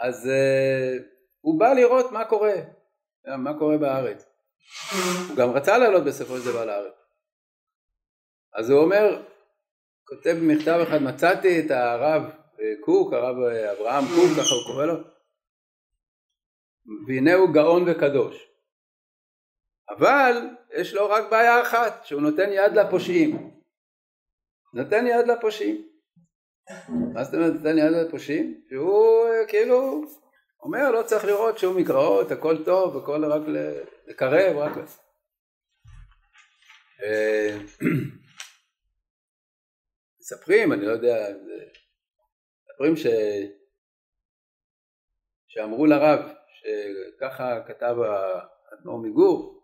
אז 0.02 0.28
אה, 0.28 0.96
הוא 1.40 1.60
בא 1.60 1.72
לראות 1.72 2.12
מה 2.12 2.24
קורה, 2.24 2.54
מה 3.38 3.58
קורה 3.58 3.78
בארץ. 3.78 4.26
הוא 5.28 5.36
גם 5.36 5.50
רצה 5.50 5.78
לעלות 5.78 6.04
בסופו 6.04 6.38
של 6.38 6.44
דבר 6.44 6.64
לארץ. 6.64 7.01
אז 8.54 8.70
הוא 8.70 8.80
אומר, 8.80 9.22
כותב 10.04 10.36
במכתב 10.40 10.78
אחד, 10.82 11.02
מצאתי 11.02 11.60
את 11.60 11.70
הרב 11.70 12.22
קוק, 12.80 13.12
הרב 13.12 13.36
אברהם 13.78 14.04
קוק, 14.04 14.30
ככה 14.38 14.54
הוא 14.54 14.64
קורא 14.66 14.86
לו, 14.86 14.94
והנה 17.06 17.34
הוא 17.34 17.54
גאון 17.54 17.84
וקדוש. 17.88 18.48
אבל 19.90 20.36
יש 20.74 20.94
לו 20.94 21.08
רק 21.08 21.30
בעיה 21.30 21.62
אחת, 21.62 22.04
שהוא 22.04 22.22
נותן 22.22 22.48
יד 22.52 22.72
לפושעים. 22.72 23.50
נותן 24.74 25.06
יד 25.06 25.26
לפושעים. 25.26 25.88
מה 27.14 27.24
זאת 27.24 27.34
אומרת 27.34 27.52
נותן 27.52 27.78
יד 27.78 27.92
לפושעים? 27.92 28.62
שהוא 28.68 29.26
כאילו 29.48 30.04
אומר 30.62 30.90
לא 30.90 31.02
צריך 31.02 31.24
לראות 31.24 31.58
שום 31.58 31.76
מקראות, 31.76 32.30
הכל 32.30 32.64
טוב, 32.64 32.96
הכל 32.96 33.24
רק 33.24 33.42
לקרב, 34.06 34.56
רק... 34.56 34.72
מספרים, 40.32 40.72
אני 40.72 40.86
לא 40.86 40.90
יודע, 40.90 41.28
מספרים 42.70 42.96
ש... 42.96 43.06
שאמרו 45.48 45.86
לרב 45.86 46.18
שככה 46.54 47.62
כתב 47.66 47.96
האדמו"ר 48.00 48.98
מגור. 48.98 49.62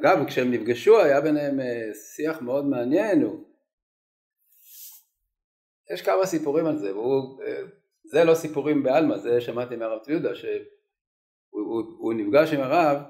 אגב, 0.00 0.26
כשהם 0.26 0.50
נפגשו 0.50 1.00
היה 1.00 1.20
ביניהם 1.20 1.60
אה, 1.60 1.94
שיח 1.94 2.42
מאוד 2.42 2.64
מעניין. 2.64 3.44
יש 5.90 6.02
כמה 6.02 6.26
סיפורים 6.26 6.66
על 6.66 6.78
זה, 6.78 6.94
והוא... 6.94 7.42
אה, 7.42 7.62
זה 8.04 8.24
לא 8.24 8.34
סיפורים 8.34 8.82
בעלמא, 8.82 9.16
זה 9.16 9.40
שמעתי 9.40 9.76
מהרב 9.76 10.02
צבי 10.02 10.12
יהודה, 10.12 10.34
שהוא 10.34 10.50
הוא, 11.50 11.82
הוא 11.98 12.14
נפגש 12.14 12.52
עם 12.52 12.60
הרב, 12.60 13.02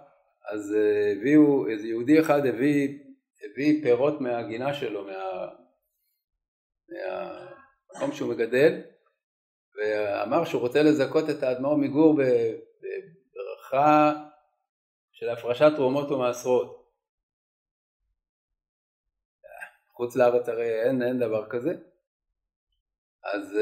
אז 0.53 0.75
אה, 0.75 1.13
הביאו, 1.13 1.69
איזה 1.69 1.89
יהודי 1.89 2.21
אחד 2.21 2.47
הביא, 2.47 2.99
הביא 3.45 3.83
פירות 3.83 4.21
מהגינה 4.21 4.75
שלו, 4.75 5.05
מה, 5.05 5.49
מהמקום 6.89 8.13
שהוא 8.13 8.31
מגדל, 8.35 8.83
ואמר 9.77 10.45
שהוא 10.45 10.61
רוצה 10.61 10.83
לזכות 10.83 11.31
את 11.31 11.43
האדמו"ר 11.43 11.77
מגור 11.77 12.15
בברכה 13.35 14.13
של 15.13 15.29
הפרשת 15.29 15.73
תרומות 15.77 16.11
ומעשרות. 16.11 16.87
חוץ 19.93 20.17
לארץ 20.17 20.49
הרי 20.49 20.83
אין, 20.83 21.03
אין 21.03 21.19
דבר 21.19 21.47
כזה. 21.51 21.75
אז, 23.25 23.59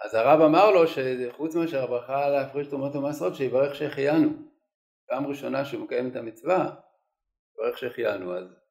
אז 0.00 0.14
הרב 0.14 0.40
אמר 0.40 0.70
לו 0.70 0.84
שחוץ 0.86 1.54
מאשר 1.54 1.82
הברכה 1.82 2.28
להפריש 2.28 2.68
תרומות 2.68 2.94
ומעשרות 2.94 3.34
שיברך 3.34 3.74
שהחיינו. 3.74 4.30
פעם 5.06 5.26
ראשונה 5.26 5.64
שהוא 5.64 5.84
מקיים 5.84 6.10
את 6.10 6.16
המצווה, 6.16 6.74
יברך 7.54 7.78
שהחיינו. 7.78 8.36
אז 8.36 8.63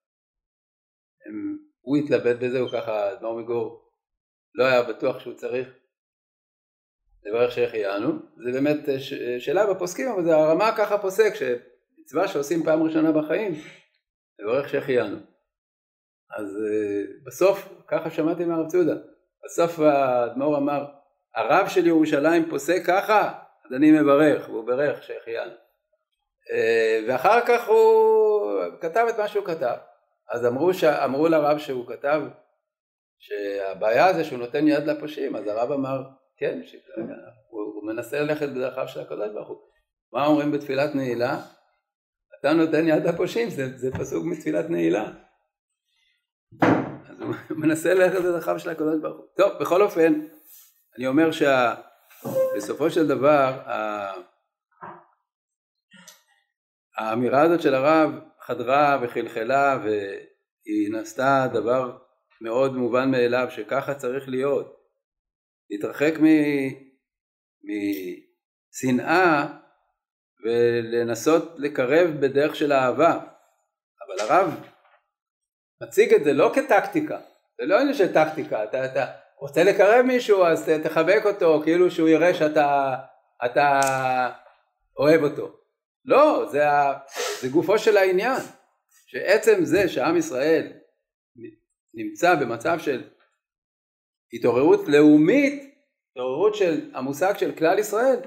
הם, 1.25 1.57
הוא 1.81 1.97
התלבט 1.97 2.35
בזה, 2.35 2.59
הוא 2.59 2.69
ככה, 2.69 3.13
אדמו"ר 3.13 3.39
מגור 3.39 3.89
לא 4.55 4.63
היה 4.63 4.83
בטוח 4.83 5.19
שהוא 5.19 5.33
צריך 5.33 5.67
לברך 7.25 7.51
שהחיינו, 7.51 8.11
זה 8.45 8.51
באמת 8.51 8.79
שאלה 9.39 9.73
בפוסקים, 9.73 10.09
אבל 10.09 10.23
זה 10.23 10.35
הרמה 10.35 10.77
ככה 10.77 10.97
פוסק, 10.97 11.33
שמצווה 11.35 12.27
שעושים 12.27 12.63
פעם 12.63 12.83
ראשונה 12.83 13.11
בחיים, 13.11 13.51
לברך 14.39 14.69
שהחיינו. 14.69 15.17
אז 16.37 16.57
בסוף, 17.25 17.69
ככה 17.87 18.11
שמעתי 18.11 18.45
מהרב 18.45 18.67
צודה, 18.67 18.95
בסוף 19.45 19.79
האדמו"ר 19.79 20.57
אמר, 20.57 20.85
הרב 21.35 21.67
של 21.67 21.87
ירושלים 21.87 22.49
פוסק 22.49 22.81
ככה, 22.87 23.39
אז 23.65 23.73
אני 23.73 23.91
מברך, 23.91 24.49
והוא 24.49 24.67
ברך 24.67 25.03
שהחיינו. 25.03 25.51
ואחר 27.07 27.45
כך 27.45 27.67
הוא 27.67 28.61
כתב 28.81 29.05
את 29.09 29.17
מה 29.17 29.27
שהוא 29.27 29.45
כתב. 29.45 29.75
אז 30.31 30.45
אמרו, 30.45 30.73
ש... 30.73 30.83
אמרו 30.83 31.27
לרב 31.27 31.57
שהוא 31.57 31.87
כתב 31.87 32.21
שהבעיה 33.19 34.13
זה 34.13 34.23
שהוא 34.23 34.39
נותן 34.39 34.67
יד 34.67 34.83
לפושעים, 34.83 35.35
אז 35.35 35.47
הרב 35.47 35.71
אמר, 35.71 36.03
כן, 36.37 36.59
ש... 36.65 36.75
הוא, 37.49 37.61
הוא 37.75 37.87
מנסה 37.87 38.19
ללכת 38.19 38.49
בדרכיו 38.49 38.87
של 38.87 38.99
הקדוש 38.99 39.31
ברוך 39.33 39.47
הוא. 39.47 39.57
מה 40.13 40.25
אומרים 40.25 40.51
בתפילת 40.51 40.95
נעילה? 40.95 41.39
אתה 42.39 42.53
נותן 42.53 42.87
יד 42.87 43.05
לפושעים, 43.07 43.49
זה, 43.49 43.77
זה 43.77 43.91
פסוק 43.91 44.25
מתפילת 44.25 44.69
נעילה. 44.69 45.11
אז 47.09 47.21
הוא 47.21 47.35
מנסה 47.63 47.93
ללכת 47.93 48.19
בדרכיו 48.19 48.59
של 48.59 48.69
הקדוש 48.69 49.01
ברוך 49.01 49.17
הוא. 49.17 49.25
טוב, 49.37 49.51
בכל 49.61 49.81
אופן, 49.81 50.13
אני 50.97 51.07
אומר 51.07 51.29
שבסופו 51.31 52.89
של 52.89 53.07
דבר, 53.07 53.59
האמירה 56.97 57.41
הזאת 57.41 57.61
של 57.61 57.75
הרב 57.75 58.11
חדרה 58.45 58.99
וחלחלה 59.01 59.79
והיא 59.83 60.91
נעשתה 60.91 61.47
דבר 61.53 61.97
מאוד 62.41 62.75
מובן 62.75 63.11
מאליו 63.11 63.47
שככה 63.49 63.93
צריך 63.93 64.29
להיות. 64.29 64.83
להתרחק 65.69 66.13
משנאה 68.73 69.45
ולנסות 70.45 71.53
לקרב 71.57 72.09
בדרך 72.19 72.55
של 72.55 72.73
אהבה. 72.73 73.19
אבל 74.07 74.19
הרב 74.19 74.61
מציג 75.81 76.13
את 76.13 76.23
זה 76.23 76.33
לא 76.33 76.51
כטקטיקה, 76.55 77.19
זה 77.61 77.65
לא 77.65 77.79
עניין 77.79 77.93
של 77.93 78.13
טקטיקה, 78.13 78.63
אתה, 78.63 78.85
אתה 78.85 79.05
רוצה 79.39 79.63
לקרב 79.63 80.05
מישהו 80.05 80.45
אז 80.45 80.69
תחבק 80.83 81.21
אותו 81.25 81.61
כאילו 81.63 81.91
שהוא 81.91 82.09
יראה 82.09 82.33
שאתה 82.33 82.95
אתה 83.45 83.79
אוהב 84.97 85.23
אותו. 85.23 85.57
לא, 86.05 86.45
זה, 86.51 86.71
ה, 86.71 86.93
זה 87.43 87.49
גופו 87.49 87.79
של 87.79 87.97
העניין, 87.97 88.41
שעצם 89.05 89.65
זה 89.65 89.89
שעם 89.89 90.17
ישראל 90.17 90.73
נמצא 91.93 92.35
במצב 92.35 92.79
של 92.79 93.09
התעוררות 94.33 94.87
לאומית, 94.87 95.75
התעוררות 96.11 96.55
של 96.55 96.91
המושג 96.93 97.37
של 97.37 97.55
כלל 97.55 97.79
ישראל, 97.79 98.19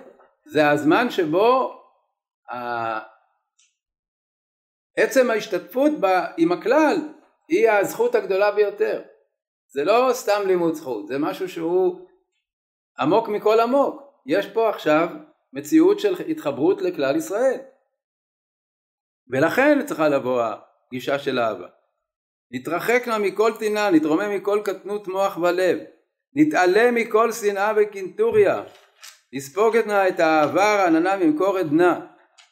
זה 0.44 0.70
הזמן 0.70 1.10
שבו 1.10 1.80
עצם 4.96 5.30
ההשתתפות 5.30 5.92
בה 6.00 6.26
עם 6.36 6.52
הכלל 6.52 6.96
היא 7.48 7.70
הזכות 7.70 8.14
הגדולה 8.14 8.50
ביותר. 8.50 9.02
זה 9.68 9.84
לא 9.84 10.10
סתם 10.12 10.42
לימוד 10.46 10.74
זכות, 10.74 11.08
זה 11.08 11.18
משהו 11.18 11.48
שהוא 11.48 12.08
עמוק 12.98 13.28
מכל 13.28 13.60
עמוק. 13.60 14.02
יש 14.26 14.46
פה 14.46 14.70
עכשיו 14.70 15.08
מציאות 15.52 16.00
של 16.00 16.14
התחברות 16.28 16.82
לכלל 16.82 17.16
ישראל. 17.16 17.60
ולכן 19.30 19.86
צריכה 19.86 20.08
לבוא 20.08 20.42
הגישה 20.88 21.18
של 21.18 21.38
אהבה. 21.38 21.66
נתרחק 22.50 23.02
נא 23.06 23.18
מכל 23.18 23.52
טינה, 23.58 23.90
נתרומם 23.90 24.36
מכל 24.36 24.60
קטנות 24.64 25.08
מוח 25.08 25.36
ולב, 25.36 25.78
נתעלה 26.34 26.90
מכל 26.90 27.32
שנאה 27.32 27.72
וקנטוריה, 27.76 28.62
את 29.34 29.86
נא 29.86 30.08
את 30.08 30.20
העבר 30.20 30.84
עננה 30.86 31.16
ממקור 31.16 31.58
עדנה, 31.58 32.06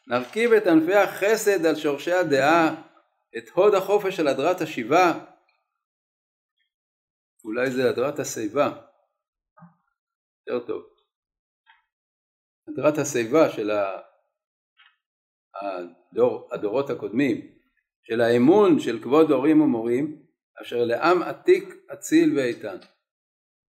נרכיב 0.07 0.53
את 0.53 0.67
ענפי 0.67 0.95
החסד 0.95 1.67
על 1.67 1.77
שורשי 1.77 2.13
הדעה, 2.13 2.75
את 3.39 3.49
הוד 3.55 3.75
החופש 3.75 4.21
על 4.21 4.29
הדרת 4.29 4.61
השיבה, 4.61 5.13
אולי 7.45 7.71
זה 7.71 7.91
הדרת 7.91 8.19
השיבה, 8.19 8.71
יותר 10.47 10.67
טוב. 10.67 10.83
הדרת 12.69 12.99
השיבה 12.99 13.51
של 13.51 13.71
הדור, 15.61 16.49
הדורות 16.53 16.91
הקודמים, 16.91 17.41
של 18.03 18.21
האמון 18.21 18.81
של 18.81 19.03
כבוד 19.03 19.31
הורים 19.31 19.61
ומורים, 19.61 20.17
אשר 20.63 20.85
לעם 20.85 21.23
עתיק 21.23 21.75
אציל 21.93 22.39
ואיתן. 22.39 22.77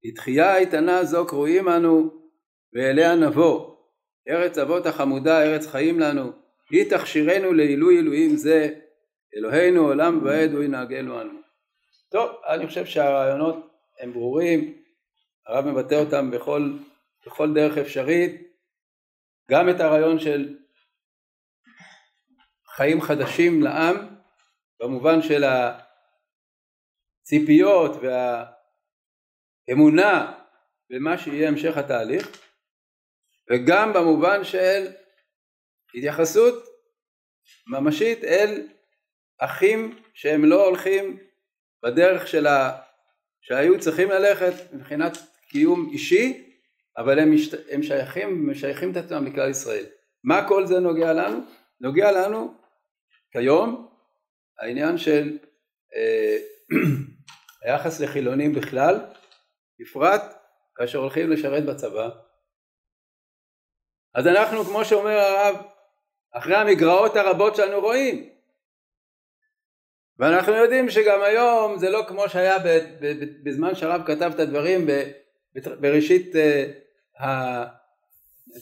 לתחייה 0.04 0.54
האיתנה 0.54 1.04
זו 1.04 1.28
קרואים 1.28 1.70
אנו 1.70 2.10
ואליה 2.74 3.16
נבוא. 3.16 3.76
ארץ 4.30 4.58
אבות 4.58 4.86
החמודה, 4.86 5.44
ארץ 5.44 5.68
חיים 5.68 6.00
לנו, 6.00 6.32
היא 6.72 6.90
תכשירנו 6.90 7.54
לעילוי 7.54 8.00
אלוהים 8.00 8.36
זה, 8.36 8.70
אלוהינו 9.38 9.88
עולם 9.88 10.20
ועד 10.24 10.52
הוא 10.54 10.64
ינהגנו 10.64 11.22
אנו. 11.22 11.40
טוב, 12.12 12.30
אני 12.48 12.68
חושב 12.68 12.86
שהרעיונות 12.86 13.56
הם 14.00 14.14
ברורים, 14.14 14.74
הרב 15.48 15.66
מבטא 15.66 15.96
אותם 15.96 16.32
בכל, 16.32 16.74
בכל 17.26 17.54
דרך 17.54 17.78
אפשרית, 17.78 18.42
גם 19.52 19.70
את 19.70 19.80
הרעיון 19.80 20.20
של 20.20 20.58
חיים 22.76 23.02
חדשים 23.02 23.62
לעם 23.64 23.96
במובן 24.80 25.22
של 25.22 25.44
הציפיות 27.24 27.92
והאמונה 29.68 30.34
במה 30.90 31.18
שיהיה 31.18 31.48
המשך 31.48 31.78
התהליך 31.78 32.28
וגם 33.52 33.94
במובן 33.94 34.44
של 34.44 34.88
התייחסות 35.96 36.64
ממשית 37.68 38.24
אל 38.24 38.68
אחים 39.40 40.00
שהם 40.14 40.46
לא 40.46 40.66
הולכים 40.66 41.18
בדרך 41.84 42.28
של 42.28 42.48
ה... 42.48 42.82
שהיו 43.42 43.80
צריכים 43.80 44.10
ללכת 44.10 44.74
מבחינת 44.74 45.18
קיום 45.50 45.90
אישי 45.92 46.52
אבל 46.98 47.20
הם, 47.20 47.36
משת... 47.36 47.58
הם 47.72 47.84
שייכים, 47.84 48.50
משייכים 48.50 48.92
את 48.92 48.98
עצמם 48.98 49.28
לכלל 49.28 49.50
ישראל. 49.50 49.86
מה 50.24 50.48
כל 50.48 50.66
זה 50.66 50.80
נוגע 50.80 51.14
לנו? 51.14 51.40
נוגע 51.82 52.12
לנו 52.12 52.65
כיום 53.36 53.88
העניין 54.60 54.98
של 54.98 55.38
אה, 55.96 56.38
היחס 57.64 58.00
לחילונים 58.00 58.54
בכלל, 58.54 59.00
בפרט 59.80 60.22
כאשר 60.76 60.98
הולכים 60.98 61.32
לשרת 61.32 61.66
בצבא. 61.66 62.10
אז 64.14 64.28
אנחנו 64.28 64.64
כמו 64.64 64.86
שאומר 64.86 65.18
הרב, 65.18 65.56
אחרי 66.32 66.56
המגרעות 66.56 67.16
הרבות 67.16 67.56
שאנו 67.56 67.80
רואים, 67.80 68.30
ואנחנו 70.20 70.54
יודעים 70.54 70.90
שגם 70.90 71.22
היום 71.22 71.78
זה 71.78 71.90
לא 71.90 72.06
כמו 72.08 72.30
שהיה 72.30 72.58
בזמן 73.44 73.76
שהרב 73.76 74.02
כתב 74.06 74.32
את 74.36 74.40
הדברים 74.40 74.88
בראשית 75.82 76.36
אה, 77.22 77.66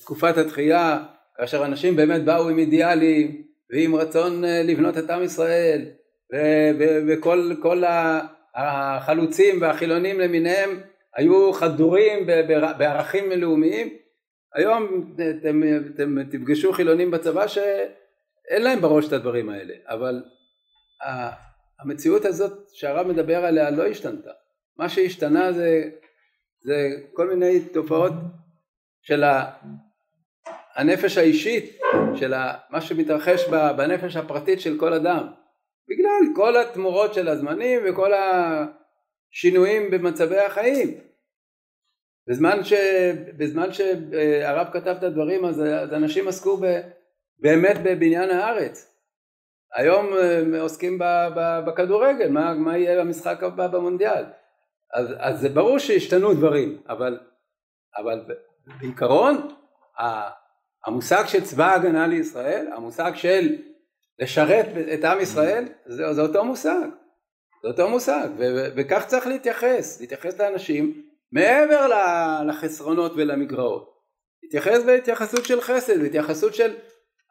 תקופת 0.01 0.37
התחייה, 0.37 1.05
כאשר 1.35 1.65
אנשים 1.65 1.95
באמת 1.95 2.25
באו 2.25 2.49
עם 2.49 2.57
אידיאלים 2.57 3.52
ועם 3.73 3.95
רצון 3.95 4.43
לבנות 4.45 4.97
את 4.97 5.09
עם 5.09 5.23
ישראל 5.23 5.85
וכל 7.07 7.83
החלוצים 8.55 9.61
והחילונים 9.61 10.19
למיניהם 10.19 10.69
היו 11.15 11.53
חדורים 11.53 12.27
בערכים 12.77 13.31
לאומיים. 13.31 13.97
היום 14.55 15.13
אתם, 15.39 15.61
אתם 15.93 16.23
תפגשו 16.23 16.73
חילונים 16.73 17.11
בצבא 17.11 17.47
שאין 17.47 18.61
להם 18.63 18.81
בראש 18.81 19.07
את 19.07 19.13
הדברים 19.13 19.49
האלה 19.49 19.73
אבל 19.87 20.23
המציאות 21.79 22.25
הזאת 22.25 22.69
שהרב 22.73 23.07
מדבר 23.07 23.45
עליה 23.45 23.69
לא 23.69 23.87
השתנתה. 23.87 24.31
מה 24.77 24.89
שהשתנה 24.89 25.51
זה, 25.51 25.89
זה 26.61 26.89
כל 27.13 27.29
מיני 27.29 27.59
תופעות 27.59 28.13
של 29.01 29.23
הנפש 30.75 31.17
האישית 31.17 31.79
של 32.15 32.33
מה 32.69 32.81
שמתרחש 32.81 33.45
בנפש 33.49 34.15
הפרטית 34.15 34.61
של 34.61 34.79
כל 34.79 34.93
אדם. 34.93 35.27
בגלל 35.89 36.35
כל 36.35 36.57
התמורות 36.57 37.13
של 37.13 37.27
הזמנים 37.27 37.81
וכל 37.85 38.11
השינויים 38.13 39.91
במצבי 39.91 40.39
החיים. 40.39 40.97
בזמן, 42.27 42.63
ש, 42.63 42.73
בזמן 43.37 43.73
שהרב 43.73 44.67
כתב 44.73 44.95
את 44.99 45.03
הדברים 45.03 45.45
אז, 45.45 45.59
אז 45.59 45.93
אנשים 45.93 46.27
עסקו 46.27 46.57
ב, 46.57 46.79
באמת 47.39 47.75
בבניין 47.83 48.29
הארץ. 48.29 48.93
היום 49.75 50.09
עוסקים 50.59 50.99
בכדורגל 51.65 52.29
מה, 52.29 52.53
מה 52.53 52.77
יהיה 52.77 53.03
במשחק 53.03 53.43
הבא 53.43 53.67
במונדיאל? 53.67 54.23
אז, 54.93 55.07
אז 55.17 55.39
זה 55.39 55.49
ברור 55.49 55.77
שהשתנו 55.77 56.33
דברים 56.33 56.81
אבל, 56.89 57.19
אבל 57.97 58.21
בעיקרון 58.79 59.47
המושג 60.85 61.23
של 61.27 61.43
צבא 61.43 61.65
ההגנה 61.65 62.07
לישראל 62.07 62.67
המושג 62.75 63.11
של 63.15 63.55
לשרת 64.19 64.65
את 64.93 65.03
עם 65.03 65.21
ישראל 65.21 65.65
זה, 65.85 66.13
זה 66.13 66.21
אותו 66.21 66.45
מושג. 66.45 66.87
זה 67.63 67.67
אותו 67.67 67.89
מושג 67.89 68.27
ו, 68.37 68.43
וכך 68.75 69.05
צריך 69.07 69.27
להתייחס 69.27 70.01
להתייחס 70.01 70.39
לאנשים 70.39 71.03
מעבר 71.31 71.87
לחסרונות 72.47 73.11
ולמגרעות. 73.15 73.93
להתייחס 74.43 74.83
בהתייחסות 74.83 75.45
של 75.45 75.61
חסד 75.61 76.01
בהתייחסות 76.01 76.55
של 76.55 76.75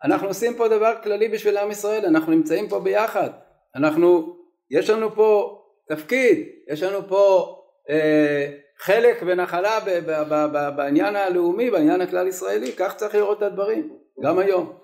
אנחנו 0.05 0.29
עושים 0.29 0.57
פה 0.57 0.69
דבר 0.69 0.95
כללי 1.03 1.29
בשביל 1.29 1.57
עם 1.57 1.71
ישראל 1.71 2.05
אנחנו 2.05 2.33
נמצאים 2.33 2.69
פה 2.69 2.81
ביחד. 2.81 3.31
אנחנו 3.77 4.37
יש 4.71 4.91
לנו 4.91 5.15
פה 5.15 5.59
תפקיד 5.89 6.49
יש 6.73 6.83
לנו 6.83 7.09
פה 7.09 7.55
אה, 7.91 8.51
חלק 8.85 9.23
ונחלה 9.27 9.79
בעניין 10.77 11.17
הלאומי 11.17 11.71
בעניין 11.71 12.01
הכלל 12.01 12.27
ישראלי 12.27 12.73
כך 12.73 12.95
צריך 12.97 13.15
לראות 13.15 13.39
את 13.39 13.43
הדברים 13.43 13.97
גם 14.23 14.39
היום. 14.39 14.79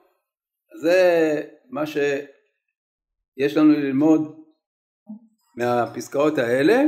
זה 0.80 1.42
מה 1.70 1.86
שיש 1.86 3.57
לנו 3.57 3.72
ללמוד 3.72 4.40
מהפסקאות 5.57 6.38
האלה 6.38 6.82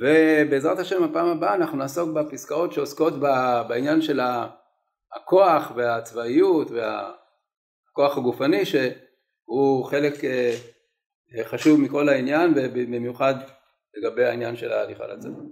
ובעזרת 0.00 0.78
השם 0.78 1.04
הפעם 1.04 1.26
הבאה 1.26 1.54
אנחנו 1.54 1.78
נעסוק 1.78 2.10
בפסקאות 2.10 2.72
שעוסקות 2.72 3.12
בעניין 3.68 4.02
של 4.02 4.20
הכוח 5.16 5.72
והצבאיות 5.76 6.68
והכוח 6.70 8.18
הגופני 8.18 8.64
שהוא 8.66 9.84
חלק 9.84 10.24
אה, 10.24 10.54
חשוב 11.44 11.80
מכל 11.80 12.08
העניין 12.08 12.52
ובמיוחד 12.56 13.34
לגבי 13.94 14.24
העניין 14.24 14.56
של 14.56 14.72
ההליכה 14.72 15.06
לצבא 15.06 15.42